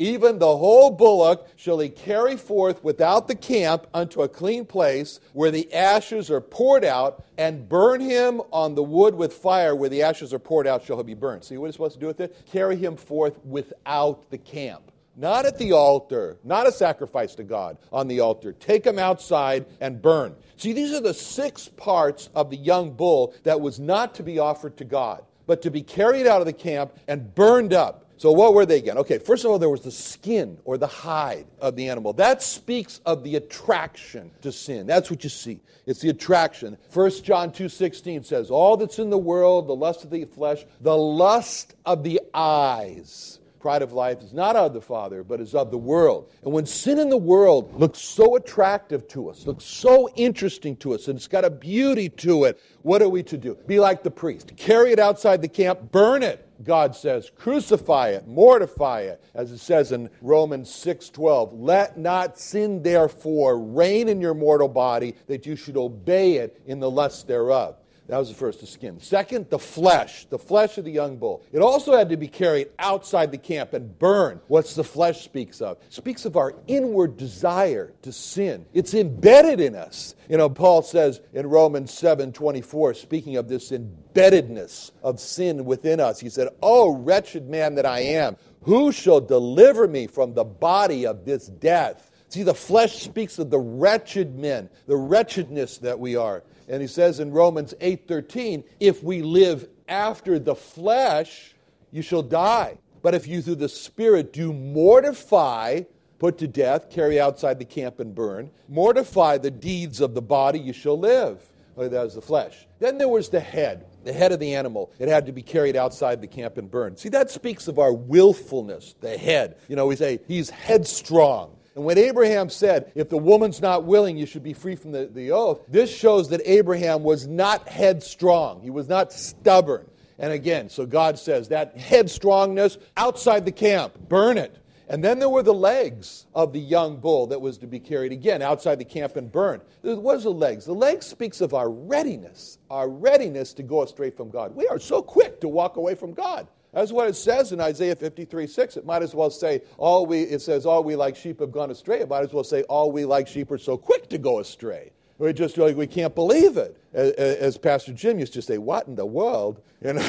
Even 0.00 0.38
the 0.38 0.56
whole 0.56 0.90
bullock 0.90 1.46
shall 1.56 1.78
he 1.78 1.90
carry 1.90 2.34
forth 2.34 2.82
without 2.82 3.28
the 3.28 3.34
camp 3.34 3.86
unto 3.92 4.22
a 4.22 4.28
clean 4.30 4.64
place 4.64 5.20
where 5.34 5.50
the 5.50 5.70
ashes 5.74 6.30
are 6.30 6.40
poured 6.40 6.86
out, 6.86 7.22
and 7.36 7.68
burn 7.68 8.00
him 8.00 8.40
on 8.50 8.74
the 8.74 8.82
wood 8.82 9.14
with 9.14 9.34
fire 9.34 9.76
where 9.76 9.90
the 9.90 10.02
ashes 10.02 10.32
are 10.32 10.38
poured 10.38 10.66
out 10.66 10.82
shall 10.82 10.96
he 10.96 11.02
be 11.02 11.12
burned. 11.12 11.44
See 11.44 11.58
what 11.58 11.66
he's 11.66 11.74
supposed 11.74 11.94
to 11.94 12.00
do 12.00 12.06
with 12.06 12.20
it? 12.20 12.34
Carry 12.50 12.76
him 12.76 12.96
forth 12.96 13.44
without 13.44 14.30
the 14.30 14.38
camp. 14.38 14.90
Not 15.16 15.44
at 15.44 15.58
the 15.58 15.72
altar, 15.72 16.38
not 16.44 16.66
a 16.66 16.72
sacrifice 16.72 17.34
to 17.34 17.44
God 17.44 17.76
on 17.92 18.08
the 18.08 18.20
altar. 18.20 18.52
Take 18.52 18.86
him 18.86 18.98
outside 18.98 19.66
and 19.82 20.00
burn. 20.00 20.34
See, 20.56 20.72
these 20.72 20.94
are 20.94 21.02
the 21.02 21.12
six 21.12 21.68
parts 21.68 22.30
of 22.34 22.48
the 22.48 22.56
young 22.56 22.92
bull 22.92 23.34
that 23.42 23.60
was 23.60 23.78
not 23.78 24.14
to 24.14 24.22
be 24.22 24.38
offered 24.38 24.78
to 24.78 24.84
God, 24.86 25.24
but 25.46 25.60
to 25.60 25.70
be 25.70 25.82
carried 25.82 26.26
out 26.26 26.40
of 26.40 26.46
the 26.46 26.54
camp 26.54 26.96
and 27.06 27.34
burned 27.34 27.74
up. 27.74 28.06
So, 28.20 28.30
what 28.32 28.52
were 28.52 28.66
they 28.66 28.76
again? 28.76 28.98
Okay, 28.98 29.16
first 29.16 29.46
of 29.46 29.50
all, 29.50 29.58
there 29.58 29.70
was 29.70 29.80
the 29.80 29.90
skin 29.90 30.58
or 30.66 30.76
the 30.76 30.86
hide 30.86 31.46
of 31.58 31.74
the 31.74 31.88
animal. 31.88 32.12
That 32.12 32.42
speaks 32.42 33.00
of 33.06 33.24
the 33.24 33.36
attraction 33.36 34.30
to 34.42 34.52
sin. 34.52 34.86
That's 34.86 35.10
what 35.10 35.24
you 35.24 35.30
see. 35.30 35.58
It's 35.86 36.00
the 36.00 36.10
attraction. 36.10 36.76
1 36.92 37.10
John 37.22 37.50
2.16 37.50 38.26
says, 38.26 38.50
All 38.50 38.76
that's 38.76 38.98
in 38.98 39.08
the 39.08 39.16
world, 39.16 39.68
the 39.68 39.74
lust 39.74 40.04
of 40.04 40.10
the 40.10 40.26
flesh, 40.26 40.66
the 40.82 40.94
lust 40.94 41.74
of 41.86 42.02
the 42.02 42.20
eyes. 42.34 43.39
Pride 43.60 43.82
of 43.82 43.92
life 43.92 44.22
is 44.22 44.32
not 44.32 44.56
of 44.56 44.72
the 44.72 44.80
Father, 44.80 45.22
but 45.22 45.38
is 45.38 45.54
of 45.54 45.70
the 45.70 45.76
world. 45.76 46.32
And 46.42 46.50
when 46.50 46.64
sin 46.64 46.98
in 46.98 47.10
the 47.10 47.18
world 47.18 47.78
looks 47.78 47.98
so 48.00 48.36
attractive 48.36 49.06
to 49.08 49.28
us, 49.28 49.46
looks 49.46 49.64
so 49.64 50.08
interesting 50.16 50.76
to 50.76 50.94
us, 50.94 51.08
and 51.08 51.16
it's 51.18 51.28
got 51.28 51.44
a 51.44 51.50
beauty 51.50 52.08
to 52.08 52.44
it, 52.44 52.58
what 52.80 53.02
are 53.02 53.08
we 53.10 53.22
to 53.24 53.36
do? 53.36 53.58
Be 53.66 53.78
like 53.78 54.02
the 54.02 54.10
priest. 54.10 54.56
Carry 54.56 54.92
it 54.92 54.98
outside 54.98 55.42
the 55.42 55.48
camp, 55.48 55.92
burn 55.92 56.22
it. 56.22 56.46
God 56.64 56.96
says, 56.96 57.30
crucify 57.36 58.10
it, 58.10 58.26
mortify 58.26 59.02
it, 59.02 59.22
as 59.34 59.50
it 59.50 59.58
says 59.58 59.92
in 59.92 60.10
Romans 60.20 60.70
6:12. 60.70 61.50
Let 61.52 61.98
not 61.98 62.38
sin 62.38 62.82
therefore 62.82 63.58
reign 63.58 64.08
in 64.08 64.20
your 64.20 64.34
mortal 64.34 64.68
body, 64.68 65.16
that 65.26 65.44
you 65.44 65.56
should 65.56 65.76
obey 65.76 66.36
it 66.36 66.60
in 66.66 66.80
the 66.80 66.90
lust 66.90 67.26
thereof. 67.28 67.76
That 68.10 68.18
was 68.18 68.28
the 68.28 68.34
first, 68.34 68.58
the 68.58 68.66
skin. 68.66 68.98
Second, 68.98 69.50
the 69.50 69.58
flesh, 69.58 70.24
the 70.30 70.38
flesh 70.38 70.78
of 70.78 70.84
the 70.84 70.90
young 70.90 71.16
bull. 71.16 71.44
It 71.52 71.60
also 71.60 71.96
had 71.96 72.08
to 72.08 72.16
be 72.16 72.26
carried 72.26 72.70
outside 72.80 73.30
the 73.30 73.38
camp 73.38 73.72
and 73.72 73.96
burned. 74.00 74.40
What's 74.48 74.74
the 74.74 74.82
flesh 74.82 75.22
speaks 75.22 75.60
of? 75.60 75.78
It 75.86 75.92
speaks 75.92 76.24
of 76.24 76.36
our 76.36 76.56
inward 76.66 77.16
desire 77.16 77.92
to 78.02 78.12
sin. 78.12 78.66
It's 78.74 78.94
embedded 78.94 79.60
in 79.60 79.76
us. 79.76 80.16
You 80.28 80.38
know, 80.38 80.48
Paul 80.50 80.82
says 80.82 81.20
in 81.34 81.46
Romans 81.46 81.94
7 81.94 82.32
24, 82.32 82.94
speaking 82.94 83.36
of 83.36 83.48
this 83.48 83.70
embeddedness 83.70 84.90
of 85.04 85.20
sin 85.20 85.64
within 85.64 86.00
us, 86.00 86.18
he 86.18 86.30
said, 86.30 86.48
Oh, 86.60 86.96
wretched 86.96 87.48
man 87.48 87.76
that 87.76 87.86
I 87.86 88.00
am, 88.00 88.36
who 88.62 88.90
shall 88.90 89.20
deliver 89.20 89.86
me 89.86 90.08
from 90.08 90.34
the 90.34 90.42
body 90.42 91.06
of 91.06 91.24
this 91.24 91.46
death? 91.46 92.10
See, 92.28 92.42
the 92.42 92.54
flesh 92.54 93.02
speaks 93.02 93.38
of 93.38 93.50
the 93.50 93.58
wretched 93.58 94.36
men, 94.36 94.68
the 94.86 94.96
wretchedness 94.96 95.78
that 95.78 95.98
we 95.98 96.16
are. 96.16 96.42
And 96.70 96.80
he 96.80 96.86
says 96.86 97.18
in 97.18 97.32
Romans 97.32 97.74
8:13, 97.80 98.64
if 98.78 99.02
we 99.02 99.22
live 99.22 99.68
after 99.88 100.38
the 100.38 100.54
flesh, 100.54 101.54
you 101.90 102.00
shall 102.00 102.22
die. 102.22 102.78
But 103.02 103.14
if 103.14 103.26
you 103.26 103.42
through 103.42 103.56
the 103.56 103.68
Spirit 103.68 104.32
do 104.32 104.52
mortify, 104.52 105.82
put 106.20 106.38
to 106.38 106.46
death, 106.46 106.88
carry 106.88 107.18
outside 107.18 107.58
the 107.58 107.64
camp 107.64 107.98
and 107.98 108.14
burn, 108.14 108.50
mortify 108.68 109.38
the 109.38 109.50
deeds 109.50 110.00
of 110.00 110.14
the 110.14 110.22
body, 110.22 110.60
you 110.60 110.72
shall 110.72 110.98
live. 110.98 111.42
Oh, 111.76 111.88
that 111.88 112.02
was 112.04 112.14
the 112.14 112.22
flesh. 112.22 112.66
Then 112.78 112.98
there 112.98 113.08
was 113.08 113.30
the 113.30 113.40
head, 113.40 113.86
the 114.04 114.12
head 114.12 114.32
of 114.32 114.38
the 114.38 114.54
animal. 114.54 114.92
It 114.98 115.08
had 115.08 115.26
to 115.26 115.32
be 115.32 115.42
carried 115.42 115.76
outside 115.76 116.20
the 116.20 116.26
camp 116.26 116.56
and 116.58 116.70
burned. 116.70 116.98
See, 116.98 117.08
that 117.08 117.30
speaks 117.30 117.68
of 117.68 117.78
our 117.78 117.92
willfulness, 117.92 118.94
the 119.00 119.16
head. 119.16 119.56
You 119.66 119.76
know, 119.76 119.86
we 119.86 119.96
say 119.96 120.20
he's 120.28 120.50
headstrong. 120.50 121.56
And 121.80 121.86
when 121.86 121.96
Abraham 121.96 122.50
said, 122.50 122.92
if 122.94 123.08
the 123.08 123.16
woman's 123.16 123.62
not 123.62 123.84
willing, 123.84 124.18
you 124.18 124.26
should 124.26 124.42
be 124.42 124.52
free 124.52 124.76
from 124.76 124.92
the, 124.92 125.06
the 125.06 125.30
oath, 125.30 125.62
this 125.66 125.90
shows 125.90 126.28
that 126.28 126.42
Abraham 126.44 127.02
was 127.02 127.26
not 127.26 127.66
headstrong. 127.66 128.60
He 128.60 128.68
was 128.68 128.86
not 128.86 129.14
stubborn. 129.14 129.88
And 130.18 130.30
again, 130.30 130.68
so 130.68 130.84
God 130.84 131.18
says 131.18 131.48
that 131.48 131.78
headstrongness 131.78 132.76
outside 132.98 133.46
the 133.46 133.50
camp, 133.50 133.98
burn 134.10 134.36
it. 134.36 134.58
And 134.90 135.02
then 135.02 135.20
there 135.20 135.30
were 135.30 135.42
the 135.42 135.54
legs 135.54 136.26
of 136.34 136.52
the 136.52 136.60
young 136.60 136.98
bull 136.98 137.28
that 137.28 137.40
was 137.40 137.56
to 137.56 137.66
be 137.66 137.80
carried 137.80 138.12
again 138.12 138.42
outside 138.42 138.78
the 138.78 138.84
camp 138.84 139.16
and 139.16 139.32
burned. 139.32 139.62
What 139.80 140.18
is 140.18 140.24
the 140.24 140.30
legs? 140.32 140.66
The 140.66 140.74
legs 140.74 141.06
speaks 141.06 141.40
of 141.40 141.54
our 141.54 141.70
readiness, 141.70 142.58
our 142.68 142.90
readiness 142.90 143.54
to 143.54 143.62
go 143.62 143.84
astray 143.84 144.10
from 144.10 144.28
God. 144.28 144.54
We 144.54 144.68
are 144.68 144.78
so 144.78 145.00
quick 145.00 145.40
to 145.40 145.48
walk 145.48 145.78
away 145.78 145.94
from 145.94 146.12
God. 146.12 146.46
That's 146.72 146.92
what 146.92 147.08
it 147.08 147.16
says 147.16 147.52
in 147.52 147.60
Isaiah 147.60 147.96
53 147.96 148.46
6. 148.46 148.76
It 148.76 148.86
might 148.86 149.02
as 149.02 149.14
well 149.14 149.30
say, 149.30 149.62
all 149.76 150.06
we, 150.06 150.22
it 150.22 150.40
says, 150.40 150.66
all 150.66 150.84
we 150.84 150.96
like 150.96 151.16
sheep 151.16 151.40
have 151.40 151.52
gone 151.52 151.70
astray. 151.70 152.00
It 152.00 152.08
might 152.08 152.22
as 152.22 152.32
well 152.32 152.44
say, 152.44 152.62
all 152.64 152.92
we 152.92 153.04
like 153.04 153.26
sheep 153.26 153.50
are 153.50 153.58
so 153.58 153.76
quick 153.76 154.08
to 154.10 154.18
go 154.18 154.38
astray. 154.38 154.92
We 155.18 155.34
just 155.34 155.58
like, 155.58 155.76
we 155.76 155.86
can't 155.86 156.14
believe 156.14 156.56
it. 156.56 156.76
As, 156.94 157.12
as 157.12 157.58
Pastor 157.58 157.92
Jim 157.92 158.18
used 158.18 158.32
to 158.32 158.42
say, 158.42 158.56
what 158.56 158.86
in 158.86 158.96
the 158.96 159.06
world? 159.06 159.60
You 159.82 159.94
know, 159.94 160.02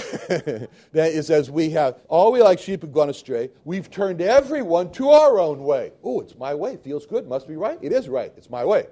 that 0.91 1.13
is 1.13 1.31
as 1.31 1.49
we 1.49 1.69
have, 1.69 1.97
all 2.09 2.33
we 2.33 2.41
like 2.41 2.59
sheep 2.59 2.81
have 2.81 2.91
gone 2.91 3.09
astray. 3.09 3.51
We've 3.63 3.89
turned 3.89 4.19
everyone 4.19 4.91
to 4.91 5.11
our 5.11 5.39
own 5.39 5.63
way. 5.63 5.93
Oh, 6.03 6.19
it's 6.19 6.35
my 6.35 6.53
way. 6.53 6.75
Feels 6.75 7.05
good. 7.05 7.25
Must 7.25 7.47
be 7.47 7.55
right. 7.55 7.79
It 7.81 7.93
is 7.93 8.09
right. 8.09 8.33
It's 8.35 8.49
my 8.49 8.65
way. 8.65 8.87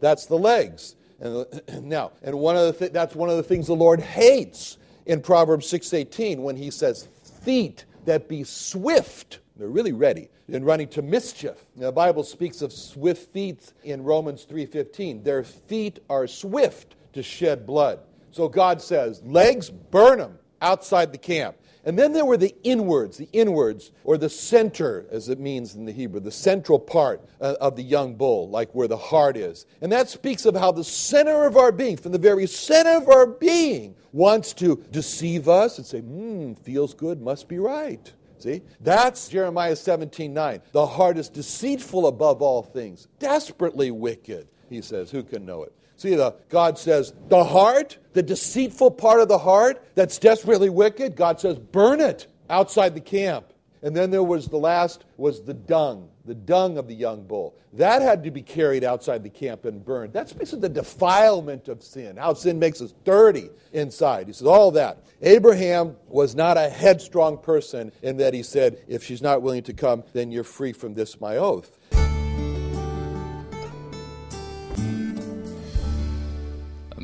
That's 0.00 0.24
the 0.24 0.38
legs. 0.38 0.96
And 1.20 1.44
now, 1.82 2.12
and 2.22 2.38
one 2.38 2.56
of 2.56 2.66
the 2.66 2.72
th- 2.72 2.92
that's 2.92 3.14
one 3.14 3.28
of 3.28 3.36
the 3.36 3.42
things 3.42 3.66
the 3.66 3.74
Lord 3.74 4.00
hates 4.00 4.78
in 5.06 5.20
Proverbs 5.20 5.66
6:18 5.66 6.42
when 6.42 6.56
he 6.56 6.70
says, 6.70 7.08
"Feet 7.42 7.84
that 8.04 8.28
be 8.28 8.44
swift." 8.44 9.40
They're 9.56 9.68
really 9.68 9.92
ready 9.92 10.28
in 10.48 10.64
running 10.64 10.88
to 10.88 11.02
mischief. 11.02 11.66
The 11.76 11.92
Bible 11.92 12.24
speaks 12.24 12.62
of 12.62 12.72
swift 12.72 13.32
feet 13.32 13.72
in 13.84 14.02
Romans 14.02 14.44
3:15. 14.44 15.22
Their 15.22 15.44
feet 15.44 16.00
are 16.08 16.26
swift 16.26 16.96
to 17.12 17.22
shed 17.22 17.66
blood. 17.66 18.00
So 18.30 18.48
God 18.48 18.80
says, 18.80 19.22
legs, 19.24 19.68
burn 19.68 20.18
them 20.18 20.38
outside 20.60 21.12
the 21.12 21.18
camp. 21.18 21.56
And 21.84 21.98
then 21.98 22.12
there 22.12 22.24
were 22.24 22.36
the 22.36 22.54
inwards, 22.62 23.18
the 23.18 23.28
inwards, 23.32 23.90
or 24.04 24.16
the 24.16 24.28
center, 24.28 25.04
as 25.10 25.28
it 25.28 25.40
means 25.40 25.74
in 25.74 25.84
the 25.84 25.92
Hebrew, 25.92 26.20
the 26.20 26.30
central 26.30 26.78
part 26.78 27.20
uh, 27.40 27.54
of 27.60 27.74
the 27.74 27.82
young 27.82 28.14
bull, 28.14 28.48
like 28.48 28.72
where 28.72 28.86
the 28.86 28.96
heart 28.96 29.36
is. 29.36 29.66
And 29.80 29.90
that 29.90 30.08
speaks 30.08 30.46
of 30.46 30.54
how 30.54 30.70
the 30.70 30.84
center 30.84 31.44
of 31.44 31.56
our 31.56 31.72
being, 31.72 31.96
from 31.96 32.12
the 32.12 32.18
very 32.18 32.46
center 32.46 32.96
of 32.96 33.08
our 33.08 33.26
being, 33.26 33.96
wants 34.12 34.52
to 34.54 34.84
deceive 34.92 35.48
us 35.48 35.78
and 35.78 35.86
say, 35.86 36.00
hmm, 36.00 36.54
feels 36.54 36.94
good, 36.94 37.20
must 37.20 37.48
be 37.48 37.58
right. 37.58 38.12
See? 38.38 38.62
That's 38.80 39.28
Jeremiah 39.28 39.76
17 39.76 40.34
9. 40.34 40.62
The 40.72 40.86
heart 40.86 41.16
is 41.16 41.28
deceitful 41.28 42.06
above 42.08 42.42
all 42.42 42.62
things, 42.62 43.06
desperately 43.18 43.90
wicked, 43.90 44.48
he 44.68 44.82
says. 44.82 45.10
Who 45.10 45.22
can 45.22 45.46
know 45.46 45.62
it? 45.62 45.72
See, 46.02 46.16
the, 46.16 46.34
God 46.48 46.80
says, 46.80 47.12
the 47.28 47.44
heart, 47.44 47.96
the 48.12 48.24
deceitful 48.24 48.90
part 48.90 49.20
of 49.20 49.28
the 49.28 49.38
heart 49.38 49.86
that's 49.94 50.18
desperately 50.18 50.68
wicked, 50.68 51.14
God 51.14 51.38
says, 51.38 51.60
burn 51.60 52.00
it 52.00 52.26
outside 52.50 52.96
the 52.96 53.00
camp. 53.00 53.52
And 53.84 53.94
then 53.94 54.10
there 54.10 54.24
was 54.24 54.48
the 54.48 54.56
last 54.56 55.04
was 55.16 55.42
the 55.42 55.54
dung, 55.54 56.08
the 56.24 56.34
dung 56.34 56.76
of 56.76 56.88
the 56.88 56.94
young 56.94 57.22
bull. 57.24 57.54
That 57.74 58.02
had 58.02 58.24
to 58.24 58.32
be 58.32 58.42
carried 58.42 58.82
outside 58.82 59.22
the 59.22 59.30
camp 59.30 59.64
and 59.64 59.84
burned. 59.84 60.12
That 60.12 60.28
speaks 60.28 60.52
of 60.52 60.60
the 60.60 60.68
defilement 60.68 61.68
of 61.68 61.84
sin, 61.84 62.16
how 62.16 62.34
sin 62.34 62.58
makes 62.58 62.82
us 62.82 62.94
dirty 63.04 63.50
inside. 63.72 64.26
He 64.26 64.32
says 64.32 64.48
all 64.48 64.72
that. 64.72 65.04
Abraham 65.20 65.94
was 66.08 66.34
not 66.34 66.56
a 66.56 66.68
headstrong 66.68 67.38
person 67.38 67.92
in 68.02 68.16
that 68.16 68.34
he 68.34 68.42
said, 68.42 68.78
if 68.88 69.04
she's 69.04 69.22
not 69.22 69.40
willing 69.40 69.62
to 69.62 69.72
come, 69.72 70.02
then 70.14 70.32
you're 70.32 70.42
free 70.42 70.72
from 70.72 70.94
this 70.94 71.20
my 71.20 71.36
oath. 71.36 71.78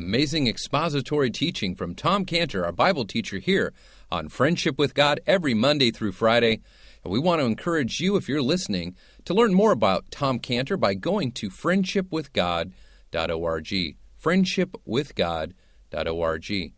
Amazing 0.09 0.47
expository 0.47 1.29
teaching 1.29 1.75
from 1.75 1.93
Tom 1.93 2.25
Cantor, 2.25 2.65
our 2.65 2.71
Bible 2.71 3.05
teacher 3.05 3.37
here 3.37 3.73
on 4.09 4.27
Friendship 4.27 4.79
with 4.79 4.95
God 4.95 5.19
every 5.27 5.53
Monday 5.53 5.91
through 5.91 6.13
Friday. 6.13 6.61
And 7.03 7.13
we 7.13 7.19
want 7.19 7.41
to 7.41 7.45
encourage 7.45 7.99
you, 7.99 8.15
if 8.15 8.27
you're 8.27 8.41
listening, 8.41 8.95
to 9.25 9.35
learn 9.35 9.53
more 9.53 9.71
about 9.71 10.09
Tom 10.09 10.39
Cantor 10.39 10.77
by 10.77 10.95
going 10.95 11.31
to 11.33 11.51
friendshipwithgod.org. 11.51 13.97
Friendshipwithgod.org. 14.23 16.73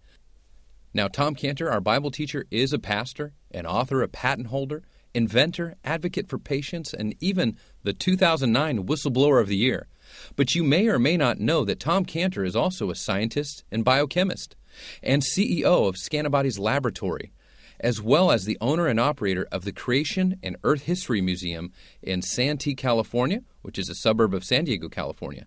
Now, 0.94 1.08
Tom 1.08 1.34
Cantor, 1.34 1.72
our 1.72 1.80
Bible 1.80 2.12
teacher, 2.12 2.46
is 2.52 2.74
a 2.74 2.80
pastor, 2.80 3.32
an 3.52 3.66
author, 3.66 4.02
a 4.02 4.10
patent 4.10 4.48
holder, 4.48 4.84
inventor, 5.14 5.78
advocate 5.86 6.28
for 6.28 6.38
patients, 6.38 6.94
and 6.94 7.16
even 7.22 7.58
the 7.84 7.94
2009 7.94 8.86
Whistleblower 8.86 9.40
of 9.40 9.48
the 9.48 9.56
Year. 9.56 9.88
But 10.36 10.56
you 10.56 10.64
may 10.64 10.88
or 10.88 11.00
may 11.00 11.18
not 11.18 11.40
know 11.40 11.66
that 11.66 11.80
Tom 11.80 12.06
Cantor 12.06 12.44
is 12.44 12.56
also 12.56 12.90
a 12.90 12.96
scientist 12.96 13.64
and 13.72 13.84
biochemist 13.84 14.56
and 15.04 15.22
CEO 15.22 15.88
of 15.88 15.96
Scantibodies 15.96 16.60
Laboratory, 16.60 17.32
as 17.80 18.02
well 18.02 18.32
as 18.32 18.46
the 18.46 18.58
owner 18.62 18.88
and 18.88 19.00
operator 19.00 19.48
of 19.52 19.66
the 19.66 19.74
Creation 19.74 20.38
and 20.42 20.56
Earth 20.64 20.84
History 20.84 21.22
Museum 21.22 21.72
in 22.02 22.22
Santee, 22.22 22.76
California, 22.76 23.42
which 23.62 23.78
is 23.78 23.90
a 23.90 23.96
suburb 23.96 24.34
of 24.34 24.44
San 24.44 24.66
Diego, 24.66 24.88
California. 24.88 25.46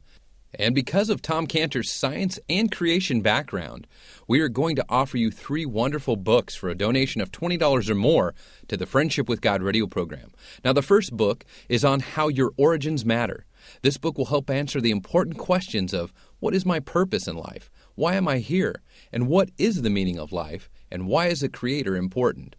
And 0.59 0.75
because 0.75 1.11
of 1.11 1.21
Tom 1.21 1.47
Cantor's 1.47 1.93
science 1.93 2.39
and 2.49 2.71
creation 2.71 3.21
background, 3.23 3.87
we 4.29 4.41
are 4.41 4.49
going 4.49 4.77
to 4.77 4.85
offer 4.89 5.17
you 5.17 5.31
three 5.31 5.67
wonderful 5.67 6.17
books 6.17 6.55
for 6.55 6.69
a 6.69 6.77
donation 6.77 7.21
of 7.21 7.33
$20 7.33 7.91
or 7.91 7.95
more 7.95 8.35
to 8.69 8.77
the 8.77 8.87
Friendship 8.87 9.29
with 9.29 9.41
God 9.41 9.63
radio 9.63 9.87
program. 9.87 10.31
Now, 10.65 10.73
the 10.73 10.83
first 10.83 11.17
book 11.17 11.45
is 11.69 11.85
on 11.85 12.01
how 12.01 12.29
your 12.29 12.53
origins 12.57 13.05
matter. 13.05 13.47
This 13.83 13.99
book 13.99 14.19
will 14.19 14.27
help 14.27 14.51
answer 14.51 14.81
the 14.81 14.91
important 14.91 15.39
questions 15.39 15.93
of 15.93 16.13
what 16.41 16.55
is 16.55 16.67
my 16.67 16.81
purpose 16.81 17.27
in 17.27 17.37
life? 17.37 17.71
Why 17.95 18.15
am 18.15 18.29
I 18.29 18.39
here? 18.39 18.83
And 19.13 19.29
what 19.29 19.51
is 19.59 19.83
the 19.83 19.91
meaning 19.91 20.19
of 20.19 20.33
life? 20.33 20.69
And 20.91 21.07
why 21.07 21.27
is 21.27 21.43
a 21.43 21.49
creator 21.49 21.97
important? 21.97 22.57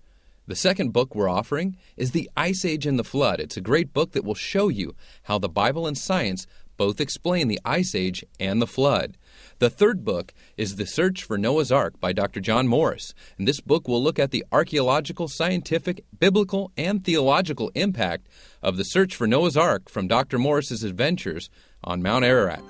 The 0.48 0.56
second 0.56 0.94
book 0.94 1.16
we're 1.16 1.30
offering 1.30 1.76
is 1.98 2.12
The 2.12 2.30
Ice 2.38 2.64
Age 2.64 2.86
and 2.86 3.00
the 3.00 3.04
Flood. 3.04 3.40
It's 3.40 3.58
a 3.58 3.62
great 3.62 3.94
book 3.94 4.12
that 4.12 4.24
will 4.24 4.36
show 4.36 4.70
you 4.70 4.94
how 5.24 5.40
the 5.40 5.50
Bible 5.50 5.88
and 5.88 5.98
science 5.98 6.46
both 6.78 7.02
explain 7.02 7.48
the 7.48 7.60
Ice 7.66 7.96
Age 7.96 8.24
and 8.40 8.62
the 8.62 8.68
Flood. 8.68 9.18
The 9.60 9.70
third 9.70 10.04
book 10.04 10.34
is 10.58 10.76
The 10.76 10.86
Search 10.86 11.24
for 11.24 11.38
Noah's 11.38 11.72
Ark 11.72 11.98
by 12.02 12.12
Dr. 12.12 12.42
John 12.42 12.68
Morris. 12.68 13.14
And 13.38 13.48
this 13.48 13.62
book 13.62 13.88
will 13.88 14.04
look 14.04 14.20
at 14.20 14.32
the 14.32 14.44
archaeological, 14.52 15.30
scientific, 15.30 16.04
biblical, 16.20 16.74
and 16.76 17.06
theological 17.06 17.72
impact 17.74 18.28
of 18.62 18.76
the 18.76 18.84
search 18.84 19.16
for 19.16 19.28
Noah's 19.28 19.56
Ark 19.56 19.88
from 19.88 20.10
Dr. 20.10 20.38
Morris's 20.38 20.84
adventures 20.84 21.50
on 21.86 22.04
Mount 22.04 22.26
Ararat. 22.26 22.62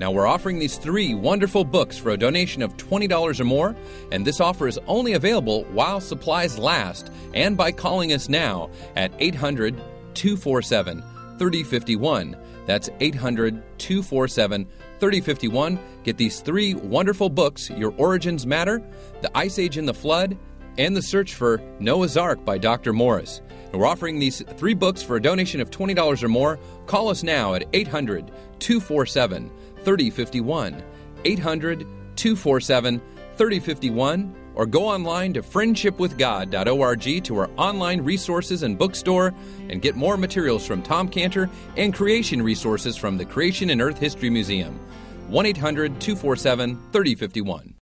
Now, 0.00 0.10
we're 0.10 0.26
offering 0.26 0.58
these 0.58 0.78
three 0.78 1.14
wonderful 1.14 1.62
books 1.62 1.96
for 1.96 2.10
a 2.10 2.18
donation 2.18 2.60
of 2.60 2.76
$20 2.76 3.40
or 3.40 3.44
more, 3.44 3.76
and 4.10 4.26
this 4.26 4.40
offer 4.40 4.66
is 4.66 4.80
only 4.88 5.12
available 5.12 5.62
while 5.66 6.00
supplies 6.00 6.58
last 6.58 7.08
and 7.34 7.56
by 7.56 7.70
calling 7.70 8.12
us 8.12 8.28
now 8.28 8.68
at 8.96 9.12
800 9.20 9.76
247 10.14 11.04
3051. 11.38 12.36
That's 12.66 12.90
800 13.00 13.62
247 13.78 14.66
3051. 14.98 15.78
Get 16.02 16.16
these 16.16 16.40
three 16.40 16.74
wonderful 16.74 17.28
books 17.28 17.70
Your 17.70 17.94
Origins 17.96 18.46
Matter, 18.46 18.82
The 19.22 19.36
Ice 19.36 19.58
Age 19.58 19.76
and 19.76 19.88
the 19.88 19.94
Flood, 19.94 20.36
and 20.78 20.96
The 20.96 21.02
Search 21.02 21.34
for 21.34 21.60
Noah's 21.80 22.16
Ark 22.16 22.44
by 22.44 22.58
Dr. 22.58 22.92
Morris. 22.92 23.40
And 23.72 23.80
we're 23.80 23.86
offering 23.86 24.18
these 24.18 24.42
three 24.56 24.74
books 24.74 25.02
for 25.02 25.16
a 25.16 25.22
donation 25.22 25.60
of 25.60 25.70
$20 25.70 26.22
or 26.22 26.28
more. 26.28 26.58
Call 26.86 27.08
us 27.08 27.22
now 27.22 27.54
at 27.54 27.64
800 27.72 28.30
247 28.58 29.50
3051. 29.82 30.82
800 31.24 31.86
247 32.16 33.00
3051 33.36 34.34
or 34.56 34.66
go 34.66 34.88
online 34.88 35.32
to 35.34 35.42
friendshipwithgod.org 35.42 37.24
to 37.24 37.36
our 37.38 37.50
online 37.56 38.00
resources 38.00 38.62
and 38.64 38.76
bookstore 38.76 39.32
and 39.68 39.80
get 39.80 39.94
more 39.94 40.16
materials 40.16 40.66
from 40.66 40.82
Tom 40.82 41.08
Cantor 41.08 41.48
and 41.76 41.94
creation 41.94 42.42
resources 42.42 42.96
from 42.96 43.16
the 43.16 43.24
Creation 43.24 43.70
and 43.70 43.80
Earth 43.80 43.98
History 43.98 44.30
Museum. 44.30 44.80
1 45.28 45.46
800 45.46 46.00
247 46.00 46.76
3051. 46.92 47.74